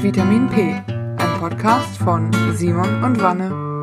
[0.00, 3.82] Vitamin P, ein Podcast von Simon und Wanne.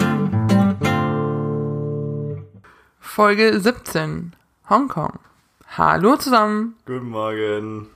[3.01, 4.33] Folge 17,
[4.69, 5.19] Hongkong.
[5.77, 6.77] Hallo zusammen.
[6.85, 7.87] Guten Morgen.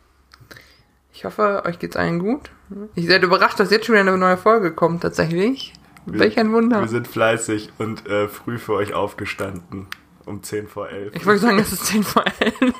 [1.13, 2.51] Ich hoffe, euch geht's allen gut.
[2.93, 5.73] Ich seid überrascht, dass jetzt schon wieder eine neue Folge kommt, tatsächlich.
[6.05, 6.81] Wir, Welch ein Wunder.
[6.81, 9.87] Wir sind fleißig und äh, früh für euch aufgestanden.
[10.25, 11.15] Um 10 vor 11.
[11.15, 12.73] Ich wollte sagen, es ist 10 vor 11.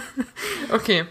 [0.72, 1.04] okay.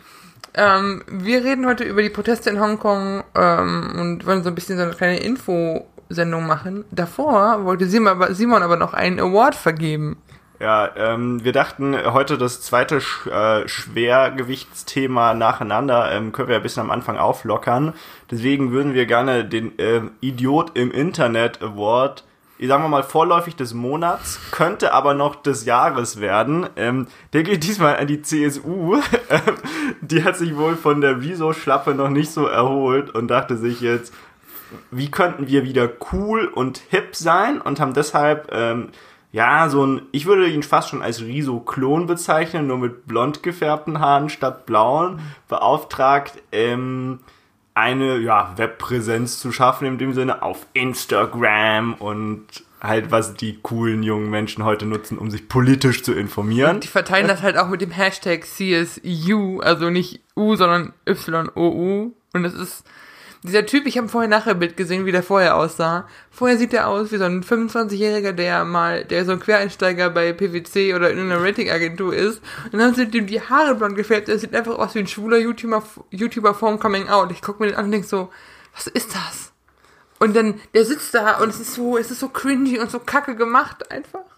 [0.55, 4.77] Ähm, wir reden heute über die Proteste in Hongkong ähm, und wollen so ein bisschen
[4.77, 6.85] so eine kleine Infosendung machen.
[6.91, 10.17] Davor wollte Simon aber, noch einen Award vergeben.
[10.59, 16.61] Ja, ähm, wir dachten, heute das zweite Sch äh, Schwergewichtsthema nacheinander ähm, können wir ein
[16.61, 17.93] bisschen am Anfang auflockern.
[18.29, 22.23] Deswegen würden wir gerne den äh, Idiot im Internet Award
[22.67, 26.67] sagen wir mal, vorläufig des Monats, könnte aber noch des Jahres werden.
[26.75, 29.01] Ähm, der geht diesmal an die CSU.
[29.29, 29.55] Ähm,
[30.01, 34.13] die hat sich wohl von der Wieso-Schlappe noch nicht so erholt und dachte sich jetzt,
[34.91, 38.89] wie könnten wir wieder cool und hip sein und haben deshalb, ähm,
[39.31, 43.99] ja, so ein, ich würde ihn fast schon als Riso-Klon bezeichnen, nur mit blond gefärbten
[43.99, 47.19] Haaren statt blauen, beauftragt, ähm,
[47.75, 52.45] eine ja, Webpräsenz zu schaffen, in dem Sinne auf Instagram und
[52.81, 56.81] halt, was die coolen jungen Menschen heute nutzen, um sich politisch zu informieren.
[56.81, 62.11] Die verteilen das halt auch mit dem Hashtag CSU, also nicht U, sondern YOU.
[62.33, 62.83] Und es ist
[63.43, 66.07] dieser Typ, ich habe vorher nachher Bild gesehen, wie der vorher aussah.
[66.31, 70.31] Vorher sieht er aus wie so ein 25-Jähriger, der mal, der so ein Quereinsteiger bei
[70.31, 72.41] PwC oder in einer Ratingagentur ist.
[72.71, 74.29] Und dann sind ihm die Haare blond gefärbt.
[74.29, 77.31] Er sieht einfach aus wie ein schwuler YouTuber, YouTuber vorm Coming Out.
[77.31, 78.29] Ich gucke mir den an und denk so,
[78.73, 79.51] was ist das?
[80.19, 82.99] Und dann, der sitzt da und es ist so, es ist so cringy und so
[82.99, 84.32] kacke gemacht einfach.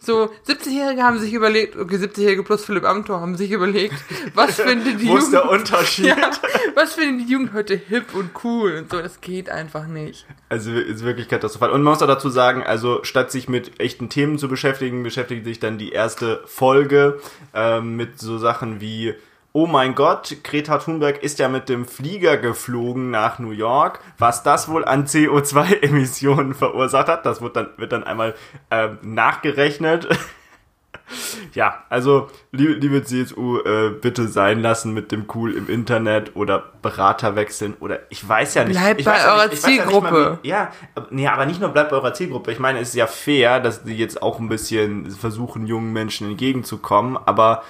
[0.00, 3.94] So, 70-Jährige haben sich überlegt, okay, 70-Jährige plus Philipp Amthor haben sich überlegt,
[4.34, 6.06] was findet die Wo ist der Unterschied?
[6.06, 6.30] Ja,
[6.74, 10.26] was findet die Jugend heute hip und cool und so, das geht einfach nicht.
[10.48, 11.70] Also ist wirklich katastrophal.
[11.70, 15.44] Und man muss auch dazu sagen, also statt sich mit echten Themen zu beschäftigen, beschäftigt
[15.44, 17.20] sich dann die erste Folge
[17.54, 19.14] ähm, mit so Sachen wie
[19.52, 24.00] oh mein Gott, Greta Thunberg ist ja mit dem Flieger geflogen nach New York.
[24.18, 28.34] Was das wohl an CO2-Emissionen verursacht hat, das wird dann, wird dann einmal
[28.70, 30.08] äh, nachgerechnet.
[31.54, 36.64] ja, also, liebe, liebe CSU, äh, bitte sein lassen mit dem Cool im Internet oder
[36.82, 38.78] Berater wechseln oder ich weiß ja nicht.
[38.78, 40.38] Bleibt ich bei eurer nicht, Zielgruppe.
[40.42, 42.52] Ja, ja, nee, aber nicht nur bleibt bei eurer Zielgruppe.
[42.52, 46.28] Ich meine, es ist ja fair, dass die jetzt auch ein bisschen versuchen, jungen Menschen
[46.28, 47.62] entgegenzukommen, aber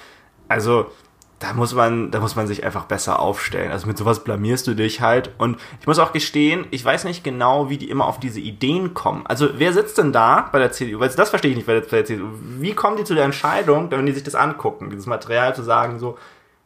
[0.49, 0.91] also
[1.39, 3.71] da muss man, da muss man sich einfach besser aufstellen.
[3.71, 5.31] Also mit sowas blamierst du dich halt.
[5.37, 8.93] Und ich muss auch gestehen, ich weiß nicht genau, wie die immer auf diese Ideen
[8.93, 9.25] kommen.
[9.25, 10.99] Also wer sitzt denn da bei der CDU?
[10.99, 12.27] Weil das verstehe ich nicht bei der, CDU.
[12.59, 15.97] Wie kommen die zu der Entscheidung, wenn die sich das angucken, dieses Material zu sagen,
[15.97, 16.17] so,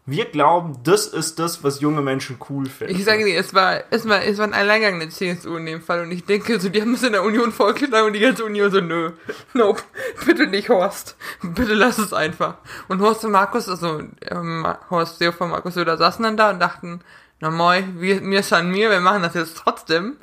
[0.06, 2.94] wir glauben, das ist das, was junge Menschen cool finden.
[2.94, 5.82] Ich sage dir, es war, es war, es war ein Alleingang der CSU in dem
[5.82, 8.44] Fall und ich denke, so, die haben es in der Union vorgeschlagen und die ganze
[8.44, 9.12] Union so, nö,
[9.54, 9.82] nope,
[10.26, 12.56] bitte nicht Horst, bitte lass es einfach.
[12.90, 16.60] Und Horst und Markus, also, ähm, Horst Seehofer von Markus Söder saßen dann da und
[16.60, 17.00] dachten,
[17.40, 20.18] na moi, wir, mir an mir, wir machen das jetzt trotzdem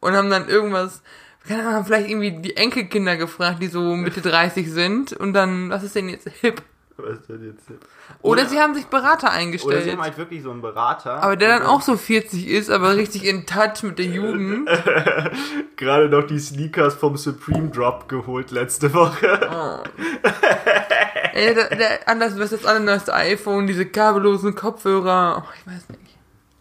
[0.00, 1.02] und haben dann irgendwas,
[1.46, 5.84] keine Ahnung, vielleicht irgendwie die Enkelkinder gefragt, die so Mitte 30 sind und dann, was
[5.84, 6.62] ist denn jetzt hip?
[7.02, 7.70] Was denn jetzt?
[8.22, 9.74] Oder, oder, sie haben sich Berater eingestellt.
[9.74, 11.22] Oder sie haben halt wirklich so einen Berater.
[11.22, 14.68] Aber der dann auch so 40 ist, aber richtig in touch mit der Jugend.
[15.76, 19.40] Gerade noch die Sneakers vom Supreme Drop geholt letzte Woche.
[19.50, 19.88] Oh.
[21.32, 25.44] Ey, der, der, anders, was das allerneueste iPhone, diese kabellosen Kopfhörer.
[25.44, 26.00] Oh, ich weiß nicht.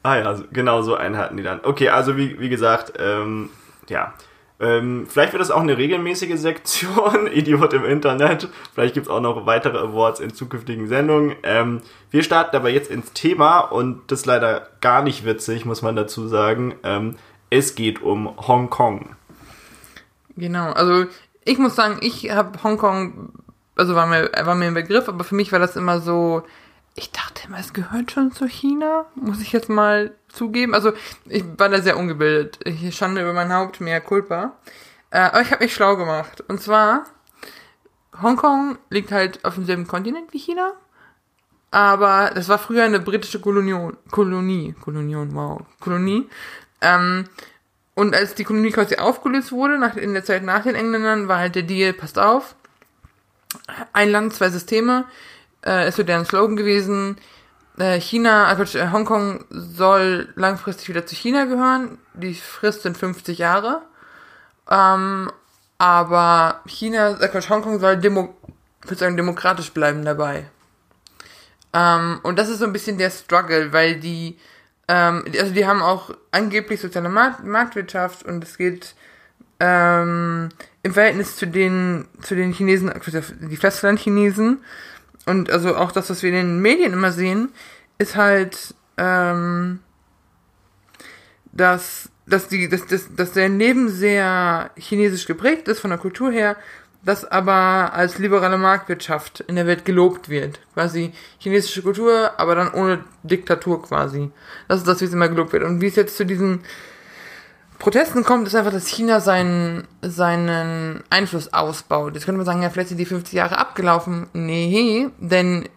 [0.03, 1.59] Ah ja, genau so einen hatten die dann.
[1.63, 3.49] Okay, also wie, wie gesagt, ähm,
[3.89, 4.13] ja.
[4.61, 8.49] Ähm, vielleicht wird es auch eine regelmäßige Sektion, Idiot im Internet.
[8.73, 11.35] Vielleicht gibt es auch noch weitere Awards in zukünftigen Sendungen.
[11.43, 11.81] Ähm,
[12.11, 15.95] wir starten aber jetzt ins Thema und das ist leider gar nicht witzig, muss man
[15.95, 16.75] dazu sagen.
[16.83, 17.15] Ähm,
[17.49, 19.15] es geht um Hongkong.
[20.35, 21.05] Genau, also
[21.45, 23.29] ich muss sagen, ich habe Hongkong,
[23.75, 26.43] also war mir, war mir ein Begriff, aber für mich war das immer so,
[26.95, 30.73] ich dachte immer, es gehört schon zu China, muss ich jetzt mal zugeben.
[30.73, 30.93] Also
[31.25, 32.59] ich war da sehr ungebildet.
[32.65, 34.53] Ich schande über mein Haupt, mehr Culpa.
[35.11, 36.43] Äh, aber ich habe mich schlau gemacht.
[36.47, 37.05] Und zwar,
[38.21, 40.73] Hongkong liegt halt auf demselben Kontinent wie China.
[41.71, 46.27] Aber das war früher eine britische Kolonion, Kolonie, Kolonion, wow, Kolonie.
[46.81, 47.25] Ähm,
[47.93, 51.37] und als die Kolonie quasi aufgelöst wurde, nach, in der Zeit nach den Engländern, war
[51.37, 52.55] halt der Deal, passt auf,
[53.93, 55.05] ein Land, zwei Systeme,
[55.65, 57.17] äh, ist so deren Slogan gewesen,
[57.99, 61.97] China, also äh, Hongkong soll langfristig wieder zu China gehören.
[62.13, 63.81] Die Frist sind 50 Jahre.
[64.69, 65.31] Ähm,
[65.77, 68.35] aber China, äh, Hongkong soll demo,
[68.85, 70.49] sagen, demokratisch bleiben dabei.
[71.73, 74.37] Ähm, und das ist so ein bisschen der Struggle, weil die
[74.89, 78.95] ähm, also die haben auch angeblich soziale Markt Marktwirtschaft und es geht
[79.59, 80.49] ähm,
[80.81, 82.91] im Verhältnis zu den, zu den Chinesen,
[83.41, 84.63] die Festlandchinesen
[85.29, 87.49] und also auch das, was wir in den Medien immer sehen,
[87.99, 89.79] ist halt, ähm,
[91.51, 96.31] dass, dass, die, dass, dass, dass der Leben sehr chinesisch geprägt ist von der Kultur
[96.31, 96.55] her,
[97.03, 100.59] das aber als liberale Marktwirtschaft in der Welt gelobt wird.
[100.73, 104.31] Quasi chinesische Kultur, aber dann ohne Diktatur quasi.
[104.67, 105.63] Das ist das, wie es immer gelobt wird.
[105.63, 106.61] Und wie es jetzt zu diesen
[107.79, 112.13] Protesten kommt, ist einfach, dass China seinen, seinen Einfluss ausbaut.
[112.13, 114.27] Jetzt könnte man sagen, ja, vielleicht sind die 50 Jahre abgelaufen.
[114.33, 115.67] Nee, denn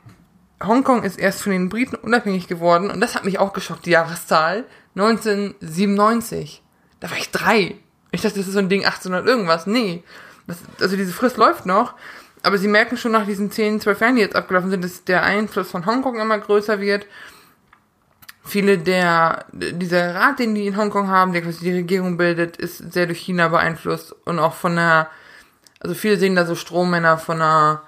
[0.63, 3.91] Hongkong ist erst von den Briten unabhängig geworden und das hat mich auch geschockt, die
[3.91, 4.65] Jahreszahl.
[4.97, 6.63] 1997.
[6.99, 7.77] Da war ich drei.
[8.11, 9.67] Ich dachte, das ist so ein Ding 1800 irgendwas.
[9.67, 10.03] Nee.
[10.49, 11.95] Das, also diese Frist läuft noch.
[12.43, 15.23] Aber sie merken schon nach diesen 10, 12 Jahren, die jetzt abgelaufen sind, dass der
[15.23, 17.07] Einfluss von Hongkong immer größer wird
[18.45, 22.93] viele der, dieser Rat, den die in Hongkong haben, der quasi die Regierung bildet, ist
[22.93, 25.09] sehr durch China beeinflusst und auch von der,
[25.81, 27.83] also viele sehen da so Strommänner von einer,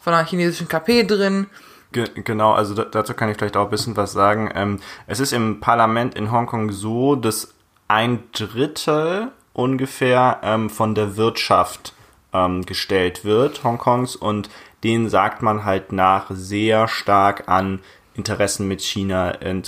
[0.00, 1.46] von einer chinesischen KP drin.
[1.92, 4.50] Genau, also dazu kann ich vielleicht auch ein bisschen was sagen.
[4.54, 7.54] Ähm, es ist im Parlament in Hongkong so, dass
[7.88, 11.94] ein Drittel ungefähr ähm, von der Wirtschaft
[12.32, 14.50] ähm, gestellt wird, Hongkongs, und
[14.84, 17.80] denen sagt man halt nach sehr stark an
[18.16, 19.62] Interessen mit China, äh,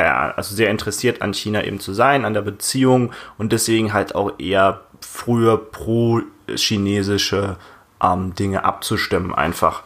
[0.00, 4.38] also sehr interessiert an China eben zu sein, an der Beziehung und deswegen halt auch
[4.38, 7.56] eher früher pro-chinesische
[8.02, 9.82] ähm, Dinge abzustimmen einfach.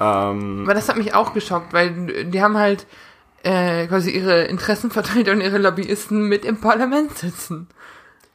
[0.00, 2.86] Ähm, Aber das hat mich auch geschockt, weil die haben halt
[3.42, 7.68] äh, quasi ihre Interessenvertreter und ihre Lobbyisten mit im Parlament sitzen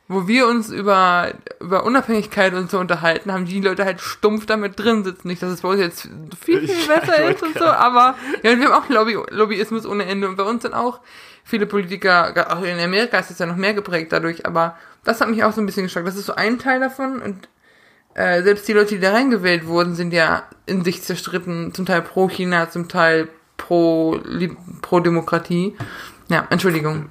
[0.08, 4.80] wo wir uns über, über Unabhängigkeit und so unterhalten, haben die Leute halt stumpf damit
[4.80, 5.28] drin sitzen.
[5.28, 6.10] Nicht, dass es bei uns jetzt
[6.40, 10.30] viel, viel besser ist und so, aber ja, wir haben auch Lobby, Lobbyismus ohne Ende
[10.30, 11.02] und bei uns sind auch
[11.44, 15.30] viele Politiker, auch in Amerika ist es ja noch mehr geprägt dadurch, aber das hat
[15.30, 16.08] mich auch so ein bisschen geschockt.
[16.08, 17.50] Das ist so ein Teil davon und
[18.14, 22.02] äh, selbst die Leute, die da reingewählt wurden, sind ja in sich zerstritten, zum Teil
[22.02, 23.28] pro China, zum Teil
[23.58, 24.20] pro,
[24.82, 25.76] pro Demokratie.
[26.30, 27.10] Ja, Entschuldigung.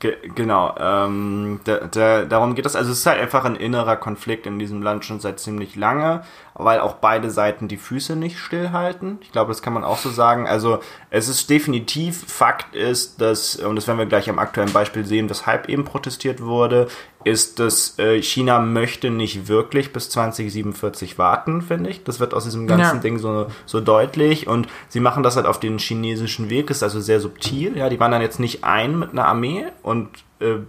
[0.00, 2.74] Ge genau, ähm, da, da, darum geht es.
[2.74, 6.22] Also es ist halt einfach ein innerer Konflikt in diesem Land schon seit ziemlich lange,
[6.54, 9.18] weil auch beide Seiten die Füße nicht stillhalten.
[9.20, 10.48] Ich glaube, das kann man auch so sagen.
[10.48, 10.80] Also
[11.10, 15.28] es ist definitiv, Fakt ist, dass, und das werden wir gleich am aktuellen Beispiel sehen,
[15.28, 16.88] weshalb eben protestiert wurde,
[17.24, 22.02] ist, dass äh, China möchte nicht wirklich bis 2047 warten, finde ich.
[22.04, 23.00] Das wird aus diesem ganzen ja.
[23.02, 24.46] Ding so, so deutlich.
[24.46, 27.76] Und sie machen das halt auf den chinesischen Weg, ist also sehr subtil.
[27.76, 30.08] Ja, die waren dann jetzt nicht ein mit einer Armee und
[30.40, 30.60] äh,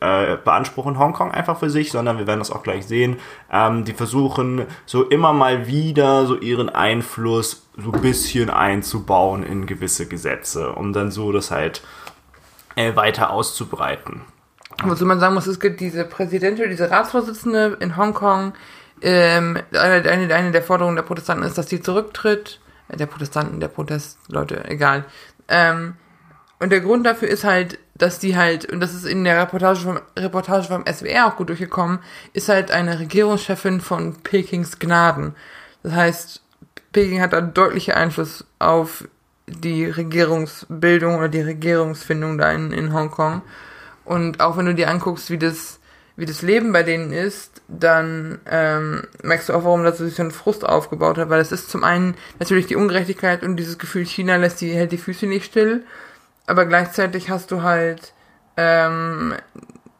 [0.00, 3.18] äh, beanspruchen Hongkong einfach für sich, sondern wir werden das auch gleich sehen.
[3.52, 9.66] Ähm, die versuchen so immer mal wieder so ihren Einfluss so ein bisschen einzubauen in
[9.66, 11.82] gewisse Gesetze, um dann so das halt
[12.76, 14.22] äh, weiter auszubreiten.
[14.82, 18.54] Wozu man sagen muss, es gibt diese Präsidentin, diese Ratsvorsitzende in Hongkong.
[19.00, 22.60] Ähm, eine, eine, eine der Forderungen der Protestanten ist, dass sie zurücktritt.
[22.88, 25.04] Äh, der Protestanten, der Protest, Leute, egal.
[25.48, 25.94] Ähm,
[26.58, 29.80] und der Grund dafür ist halt, dass die halt, und das ist in der Reportage
[29.80, 32.00] vom, Reportage vom SWR auch gut durchgekommen,
[32.32, 35.34] ist halt eine Regierungschefin von Pekings Gnaden.
[35.82, 36.42] Das heißt,
[36.92, 39.06] Peking hat da deutliche Einfluss auf
[39.46, 43.42] die Regierungsbildung oder die Regierungsfindung da in, in Hongkong.
[44.04, 45.80] Und auch wenn du dir anguckst, wie das,
[46.16, 50.22] wie das Leben bei denen ist, dann ähm, merkst du auch, warum das sich so
[50.22, 54.04] ein Frust aufgebaut hat, weil es ist zum einen natürlich die Ungerechtigkeit und dieses Gefühl,
[54.04, 55.84] China lässt die, hält die Füße nicht still,
[56.46, 58.12] aber gleichzeitig hast du halt,
[58.56, 59.34] ähm,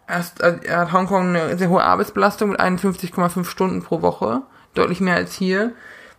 [0.06, 4.42] hast, äh, hat Hongkong eine sehr hohe Arbeitsbelastung mit 51,5 Stunden pro Woche,
[4.74, 5.72] deutlich mehr als hier.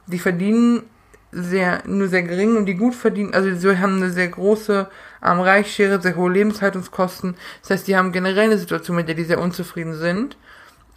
[0.08, 0.84] Die verdienen
[1.32, 4.88] sehr, nur sehr gering und die gut verdienen, also sie haben eine sehr große
[5.25, 7.36] arm reich sehr hohe Lebenshaltungskosten.
[7.62, 10.38] Das heißt, die haben generell eine Situation, mit der die sehr unzufrieden sind.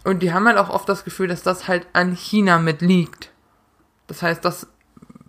[0.03, 3.31] Und die haben halt auch oft das Gefühl, dass das halt an China mitliegt.
[4.07, 4.67] Das heißt, das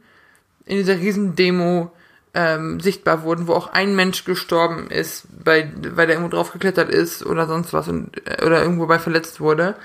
[0.72, 1.92] in dieser Riesendemo
[2.32, 6.88] ähm, sichtbar wurden, wo auch ein Mensch gestorben ist, weil, weil der irgendwo drauf geklettert
[6.88, 9.76] ist oder sonst was und, äh, oder irgendwo bei verletzt wurde.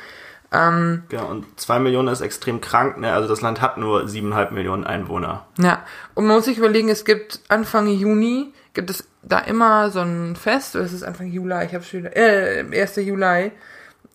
[0.53, 3.12] Ähm, ja, und zwei Millionen ist extrem krank, ne?
[3.12, 5.46] Also das Land hat nur siebeneinhalb Millionen Einwohner.
[5.60, 5.84] Ja,
[6.15, 10.38] und man muss sich überlegen, es gibt Anfang Juni, gibt es da immer so ein
[10.38, 12.96] Fest, oder ist es Anfang Juli, ich habe schon wieder, äh, 1.
[12.96, 13.51] Juli,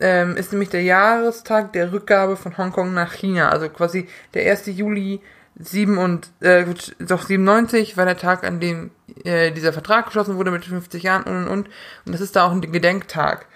[0.01, 3.51] ähm, ist nämlich der Jahrestag der Rückgabe von Hongkong nach China.
[3.51, 4.69] Also quasi der 1.
[4.69, 5.21] Juli
[5.57, 6.65] 7 und, äh,
[6.99, 8.91] doch 97 war der Tag, an dem
[9.25, 11.69] äh, dieser Vertrag geschlossen wurde mit 50 Jahren und und und.
[12.07, 13.47] Und das ist da auch ein Gedenktag.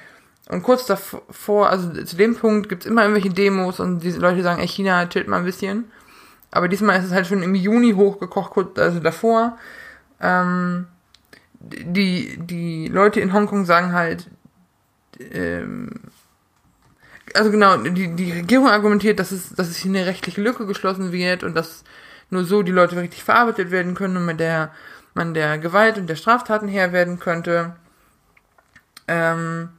[0.49, 4.61] Und kurz davor, also zu dem Punkt gibt's immer irgendwelche Demos und diese Leute sagen,
[4.61, 5.91] ey, China chillt mal ein bisschen.
[6.53, 9.59] Aber diesmal ist es halt schon im Juni hochgekocht, kurz, also davor.
[10.21, 10.87] Ähm,
[11.59, 14.31] die, die Leute in Hongkong sagen halt,
[15.19, 15.91] ähm,
[17.37, 21.13] also genau, die, die Regierung argumentiert, dass es, dass es hier eine rechtliche Lücke geschlossen
[21.13, 21.85] wird und dass
[22.31, 24.73] nur so die Leute richtig verarbeitet werden können und mit der
[25.15, 27.75] man der Gewalt und der Straftaten Herr werden könnte.
[29.09, 29.71] Ähm,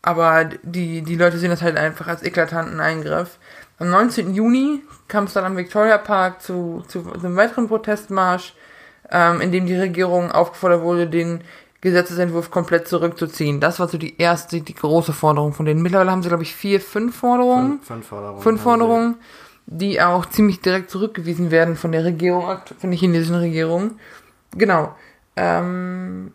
[0.00, 3.38] aber die, die Leute sehen das halt einfach als eklatanten Eingriff.
[3.78, 4.34] Am 19.
[4.34, 8.54] Juni kam es dann am Victoria Park zu, zu einem weiteren Protestmarsch,
[9.10, 11.42] ähm, in dem die Regierung aufgefordert wurde, den
[11.84, 13.60] Gesetzesentwurf komplett zurückzuziehen.
[13.60, 15.82] Das war so die erste, die große Forderung von denen.
[15.82, 17.72] Mittlerweile haben sie, glaube ich, vier, fünf Forderungen.
[17.82, 18.42] Fünf, fünf Forderungen.
[18.42, 19.16] Fünf Forderungen,
[19.66, 23.98] die auch ziemlich direkt zurückgewiesen werden von der Regierung, von der chinesischen Regierung.
[24.56, 24.96] Genau.
[25.36, 26.32] Ähm,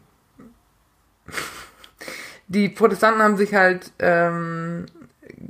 [2.48, 4.86] die Protestanten haben sich halt, ähm,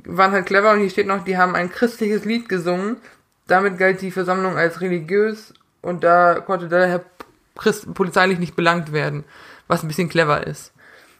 [0.06, 2.96] waren halt clever und hier steht noch, die haben ein christliches Lied gesungen.
[3.48, 5.52] Damit galt die Versammlung als religiös
[5.82, 7.04] und da konnte daher
[7.54, 9.24] Christ polizeilich nicht belangt werden
[9.70, 10.72] was ein bisschen clever ist.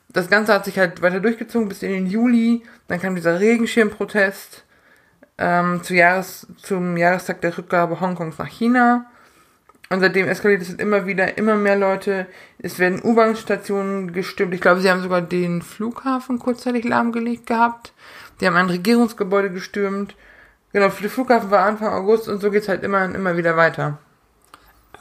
[0.09, 2.62] Das Ganze hat sich halt weiter durchgezogen bis in den Juli.
[2.88, 4.64] Dann kam dieser Regenschirmprotest
[5.38, 9.07] ähm, zu Jahres, zum Jahrestag der Rückgabe Hongkongs nach China.
[9.88, 12.26] Und seitdem eskaliert es immer wieder, immer mehr Leute.
[12.59, 14.54] Es werden U-Bahn-Stationen gestimmt.
[14.54, 17.92] Ich glaube, sie haben sogar den Flughafen kurzzeitig lahmgelegt gehabt.
[18.40, 20.16] Die haben ein Regierungsgebäude gestürmt.
[20.73, 23.99] Genau, den Flughafen war Anfang August und so geht's halt immer und immer wieder weiter.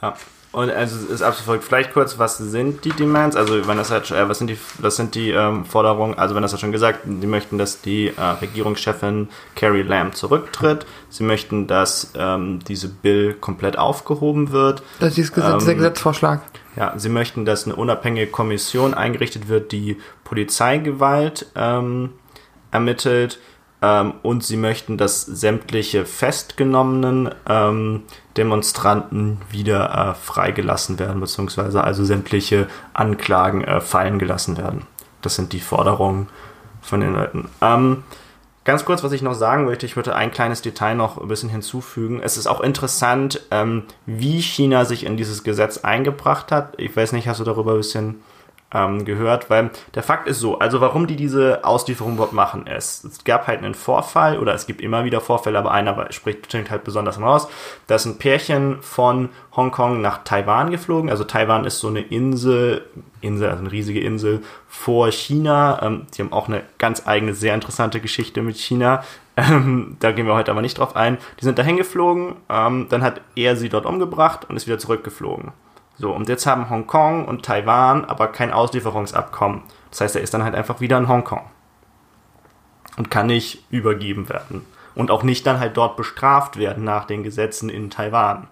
[0.02, 0.14] Ja.
[0.52, 3.36] Und also es ist absolut vielleicht kurz, was sind die Demands?
[3.36, 6.18] Also wenn das hat, äh, was sind die, was sind die ähm, Forderungen?
[6.18, 10.86] Also wenn das hat schon gesagt, sie möchten, dass die äh, Regierungschefin Carrie Lam zurücktritt.
[11.08, 14.82] Sie möchten, dass ähm, diese Bill komplett aufgehoben wird.
[14.98, 16.42] Das ist ähm, dieser Gesetzvorschlag.
[16.74, 22.10] Ja, sie möchten, dass eine unabhängige Kommission eingerichtet wird, die Polizeigewalt ähm,
[22.72, 23.38] ermittelt
[23.82, 28.02] ähm, und sie möchten, dass sämtliche festgenommenen ähm,
[28.40, 34.86] Demonstranten wieder äh, freigelassen werden, beziehungsweise also sämtliche Anklagen äh, fallen gelassen werden.
[35.20, 36.26] Das sind die Forderungen
[36.80, 37.50] von den Leuten.
[37.60, 38.02] Ähm,
[38.64, 41.50] ganz kurz, was ich noch sagen möchte, ich würde ein kleines Detail noch ein bisschen
[41.50, 42.22] hinzufügen.
[42.22, 46.72] Es ist auch interessant, ähm, wie China sich in dieses Gesetz eingebracht hat.
[46.78, 48.22] Ich weiß nicht, hast du darüber ein bisschen
[48.72, 53.04] ähm, gehört, weil der Fakt ist so, also warum die diese Auslieferung überhaupt machen ist,
[53.04, 56.84] es gab halt einen Vorfall oder es gibt immer wieder Vorfälle, aber einer spricht halt
[56.84, 57.48] besonders raus,
[57.88, 62.84] da ist ein Pärchen von Hongkong nach Taiwan geflogen, also Taiwan ist so eine Insel,
[63.20, 67.54] Insel, also eine riesige Insel vor China, ähm, die haben auch eine ganz eigene, sehr
[67.54, 69.02] interessante Geschichte mit China,
[69.36, 73.02] ähm, da gehen wir heute aber nicht drauf ein, die sind dahin geflogen, ähm, dann
[73.02, 75.52] hat er sie dort umgebracht und ist wieder zurückgeflogen.
[76.00, 79.60] So, und jetzt haben Hongkong und Taiwan aber kein Auslieferungsabkommen.
[79.90, 81.42] Das heißt, er ist dann halt einfach wieder in Hongkong.
[82.96, 84.64] Und kann nicht übergeben werden.
[84.94, 88.48] Und auch nicht dann halt dort bestraft werden nach den Gesetzen in Taiwan.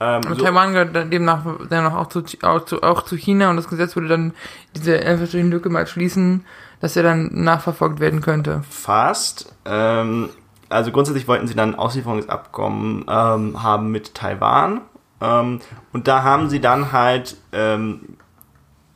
[0.00, 3.68] Ähm, so Taiwan gehört demnach dennoch auch zu, auch, zu, auch zu China und das
[3.68, 4.34] Gesetz würde dann
[4.74, 6.44] diese einfache Lücke mal schließen,
[6.80, 8.62] dass er dann nachverfolgt werden könnte.
[8.68, 9.54] Fast.
[9.64, 10.28] Ähm,
[10.68, 14.80] also grundsätzlich wollten sie dann ein Auslieferungsabkommen ähm, haben mit Taiwan
[15.22, 15.60] ähm,
[15.92, 18.16] und da haben sie dann halt ähm,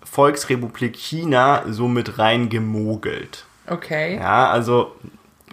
[0.03, 3.45] Volksrepublik China so mit reingemogelt.
[3.67, 4.17] Okay.
[4.17, 4.97] Ja, also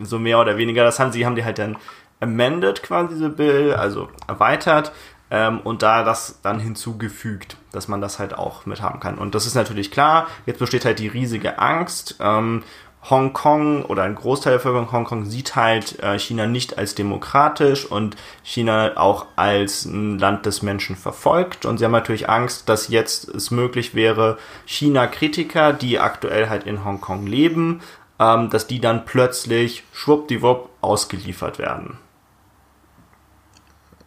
[0.01, 0.83] so mehr oder weniger.
[0.83, 1.77] Das haben sie, haben die halt dann
[2.19, 4.91] amended quasi diese Bill, also erweitert
[5.29, 9.17] ähm, und da das dann hinzugefügt, dass man das halt auch mit haben kann.
[9.17, 10.27] Und das ist natürlich klar.
[10.45, 12.17] Jetzt besteht halt die riesige Angst.
[12.19, 12.63] Ähm,
[13.09, 18.15] Hongkong oder ein Großteil der Bevölkerung Hongkong sieht halt äh, China nicht als demokratisch und
[18.43, 21.65] China auch als ein Land des Menschen verfolgt.
[21.65, 26.85] Und sie haben natürlich Angst, dass jetzt es möglich wäre, China-Kritiker, die aktuell halt in
[26.85, 27.81] Hongkong leben,
[28.19, 31.97] ähm, dass die dann plötzlich schwuppdiwupp ausgeliefert werden.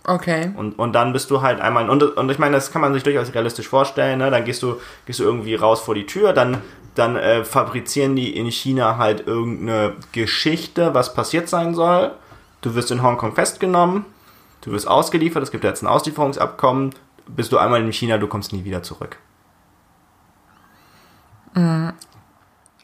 [0.09, 0.53] Okay.
[0.57, 3.03] Und, und dann bist du halt einmal, und, und ich meine, das kann man sich
[3.03, 4.31] durchaus realistisch vorstellen, ne?
[4.31, 6.63] dann gehst du, gehst du irgendwie raus vor die Tür, dann,
[6.95, 12.13] dann äh, fabrizieren die in China halt irgendeine Geschichte, was passiert sein soll.
[12.61, 14.05] Du wirst in Hongkong festgenommen,
[14.61, 16.95] du wirst ausgeliefert, es gibt jetzt ein Auslieferungsabkommen,
[17.27, 19.19] bist du einmal in China, du kommst nie wieder zurück.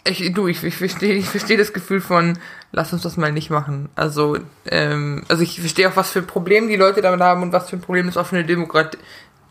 [0.05, 2.37] Ich, du, ich, ich verstehe ich versteh das Gefühl von,
[2.73, 3.91] lass uns das mal nicht machen.
[3.95, 7.71] Also, ähm, also ich verstehe auch, was für Probleme die Leute damit haben und was
[7.71, 8.99] für ein Problem das eine Demokratie,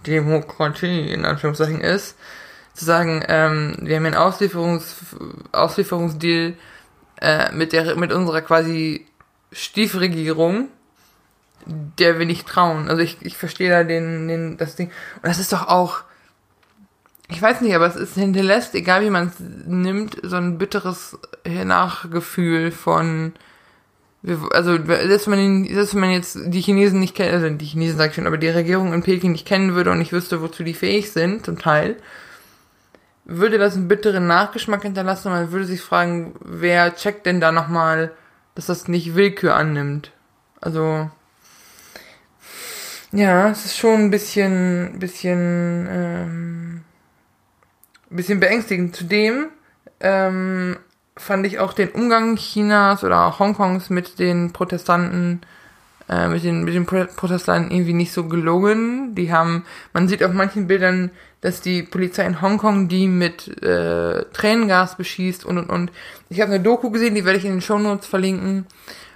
[0.06, 2.18] Demokratie in Anführungszeichen ist.
[2.74, 4.96] Zu sagen, ähm, wir haben einen Auslieferungs,
[5.51, 6.56] Auslieferungsdeal
[7.22, 9.06] äh, mit der mit unserer quasi
[9.51, 10.70] Stiefregierung,
[11.66, 12.90] der wir nicht trauen.
[12.90, 14.88] Also ich, ich verstehe da den, den, das Ding.
[15.18, 16.04] Und das ist doch auch
[17.32, 21.18] ich weiß nicht, aber es ist hinterlässt, egal wie man es nimmt, so ein bitteres
[21.46, 23.34] Nachgefühl von,
[24.52, 27.98] also selbst wenn, man, selbst wenn man jetzt die Chinesen nicht kennt, also die Chinesen
[27.98, 30.64] sag ich schon, aber die Regierung in Peking nicht kennen würde und nicht wüsste, wozu
[30.64, 31.96] die fähig sind, zum Teil,
[33.24, 37.54] würde das einen bitteren Nachgeschmack hinterlassen und man würde sich fragen, wer checkt denn da
[37.54, 38.12] nochmal,
[38.56, 40.12] dass das nicht Willkür annimmt.
[40.60, 41.10] Also,
[43.14, 46.82] ja, es ist schon ein bisschen, bisschen, ähm,
[48.12, 48.96] ein bisschen beängstigend.
[48.96, 49.48] Zudem
[50.00, 50.77] ähm,
[51.18, 55.41] fand ich auch den Umgang Chinas oder Hongkongs mit den Protestanten,
[56.10, 59.15] äh, mit den, mit den Protestanten irgendwie nicht so gelungen.
[59.15, 64.25] Die haben, man sieht auf manchen Bildern, dass die Polizei in Hongkong die mit äh,
[64.34, 65.91] Tränengas beschießt und und und.
[66.30, 68.68] Ich habe eine Doku gesehen, die werde ich in den Show Notes verlinken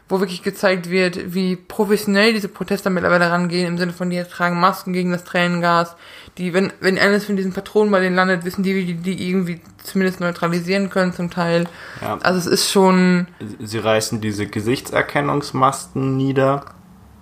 [0.07, 4.59] wo wirklich gezeigt wird, wie professionell diese Protester mittlerweile rangehen, im Sinne von, die tragen
[4.59, 5.95] Masken gegen das Tränengas,
[6.37, 9.29] die, wenn, wenn eines von diesen Patronen bei denen landet, wissen die, wie die, die
[9.29, 11.65] irgendwie zumindest neutralisieren können zum Teil.
[12.01, 12.19] Ja.
[12.21, 13.27] Also es ist schon...
[13.59, 16.65] Sie reißen diese Gesichtserkennungsmasten nieder.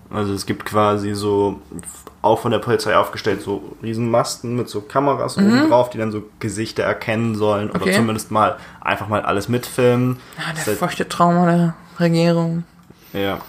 [0.10, 1.62] Also es gibt quasi so,
[2.22, 5.48] auch von der Polizei aufgestellt, so Riesenmasten mit so Kameras mhm.
[5.48, 7.82] oben drauf, die dann so Gesichter erkennen sollen okay.
[7.82, 10.18] oder zumindest mal einfach mal alles mitfilmen.
[10.38, 12.64] Ah, der feuchte Trauma der Regierung.
[13.14, 13.40] Ja.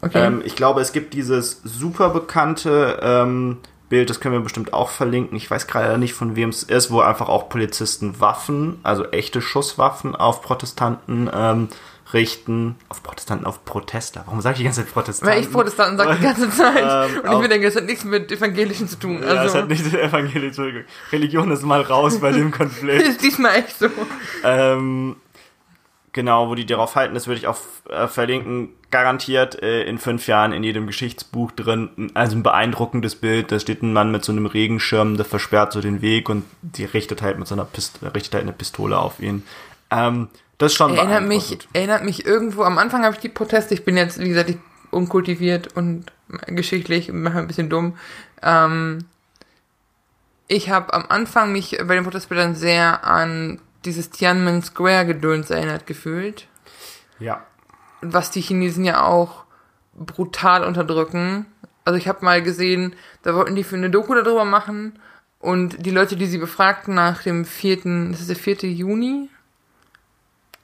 [0.00, 0.26] Okay.
[0.26, 4.90] Ähm, ich glaube, es gibt dieses super bekannte ähm, Bild, das können wir bestimmt auch
[4.90, 5.36] verlinken.
[5.36, 9.40] Ich weiß gerade nicht, von wem es ist, wo einfach auch Polizisten Waffen, also echte
[9.40, 11.68] Schusswaffen auf Protestanten ähm,
[12.12, 12.76] richten.
[12.88, 14.22] Auf Protestanten, auf Protester.
[14.26, 15.34] Warum sage ich die ganze Zeit Protestanten?
[15.34, 16.78] Weil ich Protestanten sage die ganze Zeit.
[16.88, 19.22] Ähm, und ich mir denke, es hat nichts mit Evangelischen zu tun.
[19.22, 19.34] Also.
[19.34, 20.84] Ja, es hat nichts mit Evangelischen zu tun.
[21.12, 23.02] Religion ist mal raus bei dem Konflikt.
[23.02, 23.88] ist diesmal echt so.
[24.44, 25.16] Ähm,
[26.18, 30.26] genau, wo die darauf halten, das würde ich auch äh, verlinken, garantiert äh, in fünf
[30.26, 34.32] Jahren in jedem Geschichtsbuch drin, also ein beeindruckendes Bild, da steht ein Mann mit so
[34.32, 38.00] einem Regenschirm, der versperrt so den Weg und die richtet halt mit so einer Pist
[38.02, 39.44] richtet halt eine Pistole auf ihn.
[39.92, 40.26] Ähm,
[40.58, 43.84] das ist schon erinnert mich, erinnert mich irgendwo, am Anfang habe ich die Proteste, ich
[43.84, 44.58] bin jetzt, wie gesagt, ich
[44.90, 46.06] unkultiviert und
[46.48, 47.96] geschichtlich, mache ein bisschen dumm,
[48.42, 49.04] ähm,
[50.48, 55.86] ich habe am Anfang mich bei den Protestbildern sehr an dieses Tiananmen Square Gedöns erinnert
[55.86, 56.46] gefühlt.
[57.18, 57.44] Ja.
[58.00, 59.44] Was die Chinesen ja auch
[59.94, 61.46] brutal unterdrücken.
[61.84, 64.98] Also ich habe mal gesehen, da wollten die für eine Doku darüber machen
[65.40, 68.70] und die Leute, die sie befragten nach dem 4., das ist der 4.
[68.70, 69.28] Juni?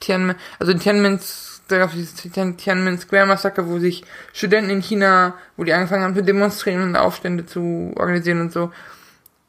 [0.01, 1.21] Tiananmen, also Tiananmen,
[1.69, 6.03] da gab es dieses Tiananmen Square Massaker, wo sich Studenten in China, wo die angefangen
[6.03, 8.71] haben zu demonstrieren und Aufstände zu organisieren und so.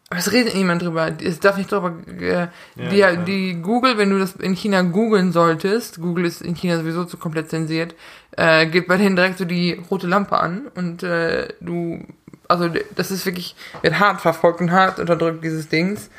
[0.09, 1.11] Aber es redet niemand drüber.
[1.21, 1.95] Es darf nicht drüber.
[2.07, 2.47] Äh,
[2.95, 6.77] ja, die, die Google, wenn du das in China googeln solltest, Google ist in China
[6.77, 7.95] sowieso zu komplett zensiert,
[8.37, 12.05] äh, geht bei denen direkt so die rote Lampe an und äh, du,
[12.47, 16.09] also das ist wirklich, wird hart verfolgt und hart unterdrückt, dieses Dings.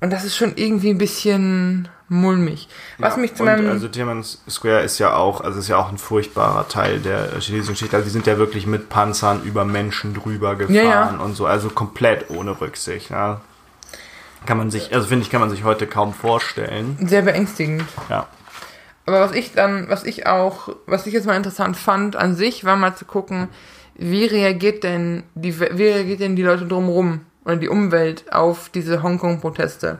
[0.00, 2.68] Und das ist schon irgendwie ein bisschen mulmig.
[2.98, 3.68] Was ja, mich zu meinem.
[3.68, 7.74] Also Tiananmen Square ist ja auch, also ist ja auch ein furchtbarer Teil der chinesischen
[7.74, 7.96] Geschichte.
[7.96, 11.16] Also die sind ja wirklich mit Panzern über Menschen drüber gefahren ja, ja.
[11.18, 13.10] und so, also komplett ohne Rücksicht.
[13.10, 13.40] Ja.
[14.46, 16.98] Kann man sich, also finde ich, kann man sich heute kaum vorstellen.
[17.06, 17.84] Sehr beängstigend.
[18.10, 18.26] Ja.
[19.06, 22.64] Aber was ich dann, was ich auch, was ich jetzt mal interessant fand an sich,
[22.64, 23.48] war mal zu gucken,
[23.96, 27.20] wie reagiert denn die, wie reagiert denn die Leute drumherum?
[27.44, 29.98] oder die Umwelt auf diese Hongkong-Proteste.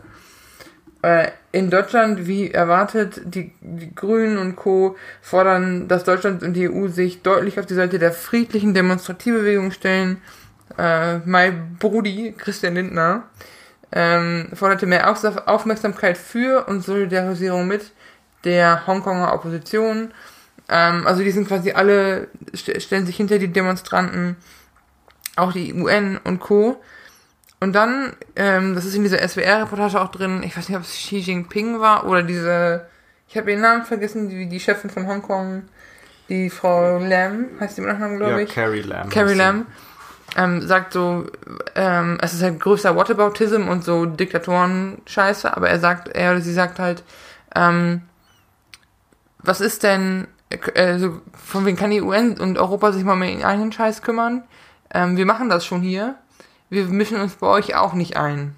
[1.05, 4.97] Äh, in Deutschland, wie erwartet, die, die Grünen und Co.
[5.21, 10.23] fordern, dass Deutschland und die EU sich deutlich auf die Seite der friedlichen Demonstrativbewegung stellen.
[10.79, 13.25] Äh, mein Brudi, Christian Lindner,
[13.93, 15.09] ähm, forderte mehr
[15.47, 17.93] Aufmerksamkeit für und Solidarisierung mit
[18.45, 20.11] der Hongkonger Opposition.
[20.71, 24.37] Ähm, also die sind quasi alle, st stellen sich hinter die Demonstranten,
[25.37, 26.81] auch die UN und Co.
[27.65, 30.91] Und dann, ähm, das ist in dieser SWR-Reportage auch drin, ich weiß nicht, ob es
[30.91, 32.85] Xi Jinping war oder diese,
[33.27, 35.63] ich habe ihren Namen vergessen, die, die Chefin von Hongkong,
[36.29, 38.51] die Frau Lam, heißt die mit Nachnamen, glaube Ja, ich.
[38.55, 39.09] Carrie Lam.
[39.09, 39.33] Carrie.
[39.33, 39.67] Lam
[40.37, 41.25] ähm, sagt so,
[41.75, 46.53] ähm, es ist halt größter Whataboutism und so Diktatoren-Scheiße, aber er sagt, er oder sie
[46.53, 47.03] sagt halt,
[47.57, 48.03] ähm,
[49.39, 53.23] was ist denn, äh, so, von wem kann die UN und Europa sich mal um
[53.23, 54.43] ihren eigenen Scheiß kümmern?
[54.93, 56.17] Ähm, wir machen das schon hier.
[56.75, 58.57] Wir mischen uns bei euch auch nicht ein.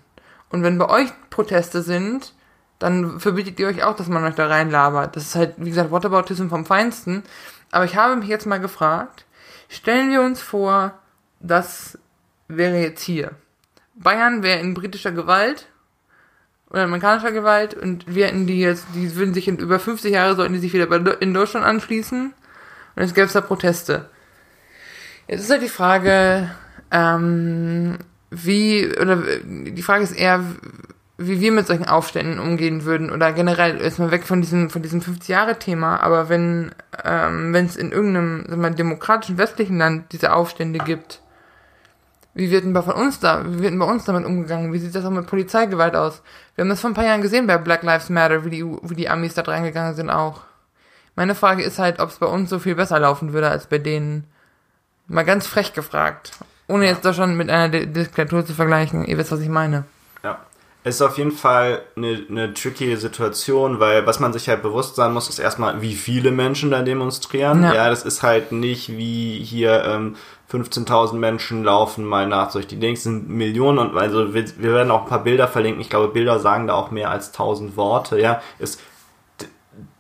[0.49, 2.33] Und wenn bei euch Proteste sind,
[2.79, 5.17] dann verbietet ihr euch auch, dass man euch da reinlabert.
[5.17, 7.23] Das ist halt, wie gesagt, Whataboutism vom Feinsten.
[7.71, 9.27] Aber ich habe mich jetzt mal gefragt,
[9.69, 10.95] stellen wir uns vor,
[11.41, 11.99] das
[12.49, 13.33] wäre jetzt hier.
[13.95, 15.67] Bayern wäre in britischer Gewalt
[16.71, 20.37] oder amerikanischer Gewalt und wir hätten die jetzt, die würden sich in über 50 Jahre
[20.37, 22.33] sollten die sich wieder in Deutschland anschließen
[22.97, 24.09] und jetzt gäbe es da Proteste.
[25.29, 26.51] Jetzt ist halt die Frage,
[26.91, 27.99] ähm,
[28.31, 30.43] wie, oder die Frage ist eher,
[31.19, 35.01] wie wir mit solchen Aufständen umgehen würden oder generell erstmal weg von diesem von diesem
[35.01, 36.73] 50 Jahre Thema, aber wenn
[37.05, 41.23] ähm, wenn es in irgendeinem sagen wir, demokratischen westlichen Land diese Aufstände gibt,
[42.35, 44.75] wie wird denn bei von uns da, wie wird denn bei uns damit umgegangen?
[44.75, 46.23] Wie sieht das auch mit Polizeigewalt aus?
[46.55, 48.95] Wir haben das vor ein paar Jahren gesehen bei Black Lives Matter, wie die wie
[48.95, 50.43] die Amis da reingegangen sind auch.
[51.15, 53.79] Meine Frage ist halt, ob es bei uns so viel besser laufen würde als bei
[53.79, 54.25] denen.
[55.07, 56.33] Mal ganz frech gefragt.
[56.69, 59.05] Ohne jetzt Deutschland mit einer Di- Diktatur zu vergleichen.
[59.05, 59.85] Ihr wisst, was ich meine.
[60.25, 60.39] Ja.
[60.83, 64.95] Es ist auf jeden Fall eine, eine tricky Situation, weil was man sich halt bewusst
[64.97, 67.63] sein muss, ist erstmal, wie viele Menschen da demonstrieren.
[67.65, 67.75] Ja.
[67.75, 70.15] Ja, das ist halt nicht wie hier ähm,
[70.53, 74.93] 15.000 Menschen laufen mal nach durch die Dings, sind Millionen und also wir, wir werden
[74.93, 75.81] auch ein paar Bilder verlinken.
[75.81, 78.21] Ich glaube, Bilder sagen da auch mehr als 1000 Worte.
[78.21, 78.81] Ja, ist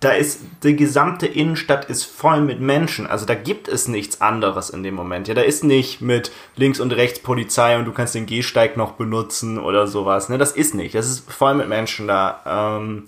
[0.01, 3.07] da ist die gesamte Innenstadt ist voll mit Menschen.
[3.07, 5.27] Also da gibt es nichts anderes in dem Moment.
[5.27, 8.93] Ja, da ist nicht mit links und rechts Polizei und du kannst den Gehsteig noch
[8.93, 10.29] benutzen oder sowas.
[10.29, 10.95] Ne, das ist nicht.
[10.95, 12.79] Das ist voll mit Menschen da.
[12.79, 13.05] Ähm,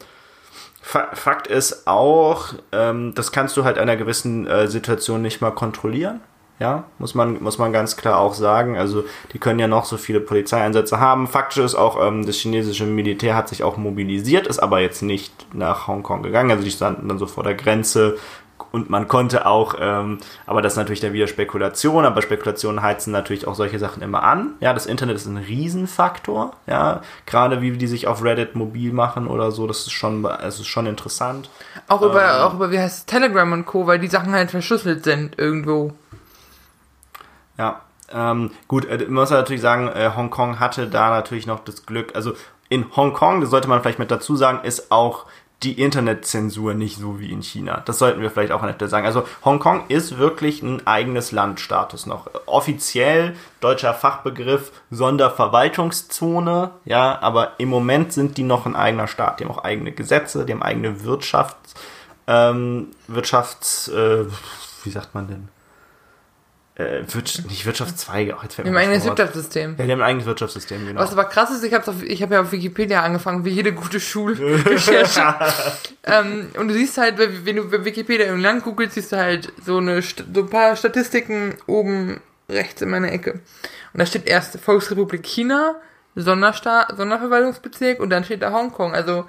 [0.81, 5.42] Fa- Fakt ist auch, ähm, das kannst du halt in einer gewissen äh, Situation nicht
[5.42, 6.20] mal kontrollieren.
[6.59, 8.77] Ja, muss man, muss man ganz klar auch sagen.
[8.77, 11.29] Also, die können ja noch so viele Polizeieinsätze haben.
[11.29, 15.33] Faktisch ist auch, ähm, das chinesische Militär hat sich auch mobilisiert, ist aber jetzt nicht
[15.55, 16.51] nach Hongkong gegangen.
[16.51, 18.16] Also, die standen dann so vor der Grenze
[18.71, 23.12] und man konnte auch, ähm, aber das ist natürlich dann wieder Spekulation, aber Spekulationen heizen
[23.12, 24.55] natürlich auch solche Sachen immer an.
[24.61, 26.53] Ja, das Internet ist ein Riesenfaktor.
[26.66, 30.61] Ja, gerade wie die sich auf Reddit mobil machen oder so, das ist schon, es
[30.61, 31.51] ist schon interessant.
[31.87, 35.05] Auch über, auch über, wie heißt es, Telegram und Co., weil die Sachen halt verschlüsselt
[35.05, 35.92] sind irgendwo.
[37.59, 41.85] Ja, ähm, gut, äh, man muss natürlich sagen, äh, Hongkong hatte da natürlich noch das
[41.85, 42.33] Glück, also
[42.68, 45.27] in Hongkong, das sollte man vielleicht mit dazu sagen, ist auch
[45.64, 47.83] die Internetzensur nicht so wie in China.
[47.85, 49.07] Das sollten wir vielleicht auch an der Stelle sagen.
[49.07, 52.31] Also Hongkong ist wirklich ein eigenes Landstatus noch.
[52.47, 59.40] Offiziell deutscher Fachbegriff Sonderverwaltungszone, ja, aber im Moment sind die noch ein eigener Staat.
[59.40, 61.75] Die haben auch eigene Gesetze, die haben eigene Wirtschafts,
[62.29, 64.27] ähm, Wirtschafts, äh,
[64.85, 65.49] wie sagt man denn?
[66.79, 69.05] Äh, Wirtsch nicht Wirtschaftszweige, ach, jetzt Wir haben ein eigenes.
[69.05, 69.75] Wirtschaftssystem.
[69.77, 71.01] Ja, die haben ein eigenes Wirtschaftssystem, genau.
[71.01, 73.99] Was aber krass ist, ich habe ich hab ja auf Wikipedia angefangen, wie jede gute
[73.99, 75.35] Schulrecherche.
[76.05, 79.53] ähm, und du siehst halt, wenn du bei Wikipedia im Land googelst, siehst du halt
[79.67, 83.41] so, eine, so ein paar Statistiken oben rechts in meiner Ecke.
[83.93, 85.75] Und da steht erst Volksrepublik China,
[86.14, 88.95] Sonderstaat, Sonderverwaltungsbezirk und dann steht da Hongkong.
[88.95, 89.25] Also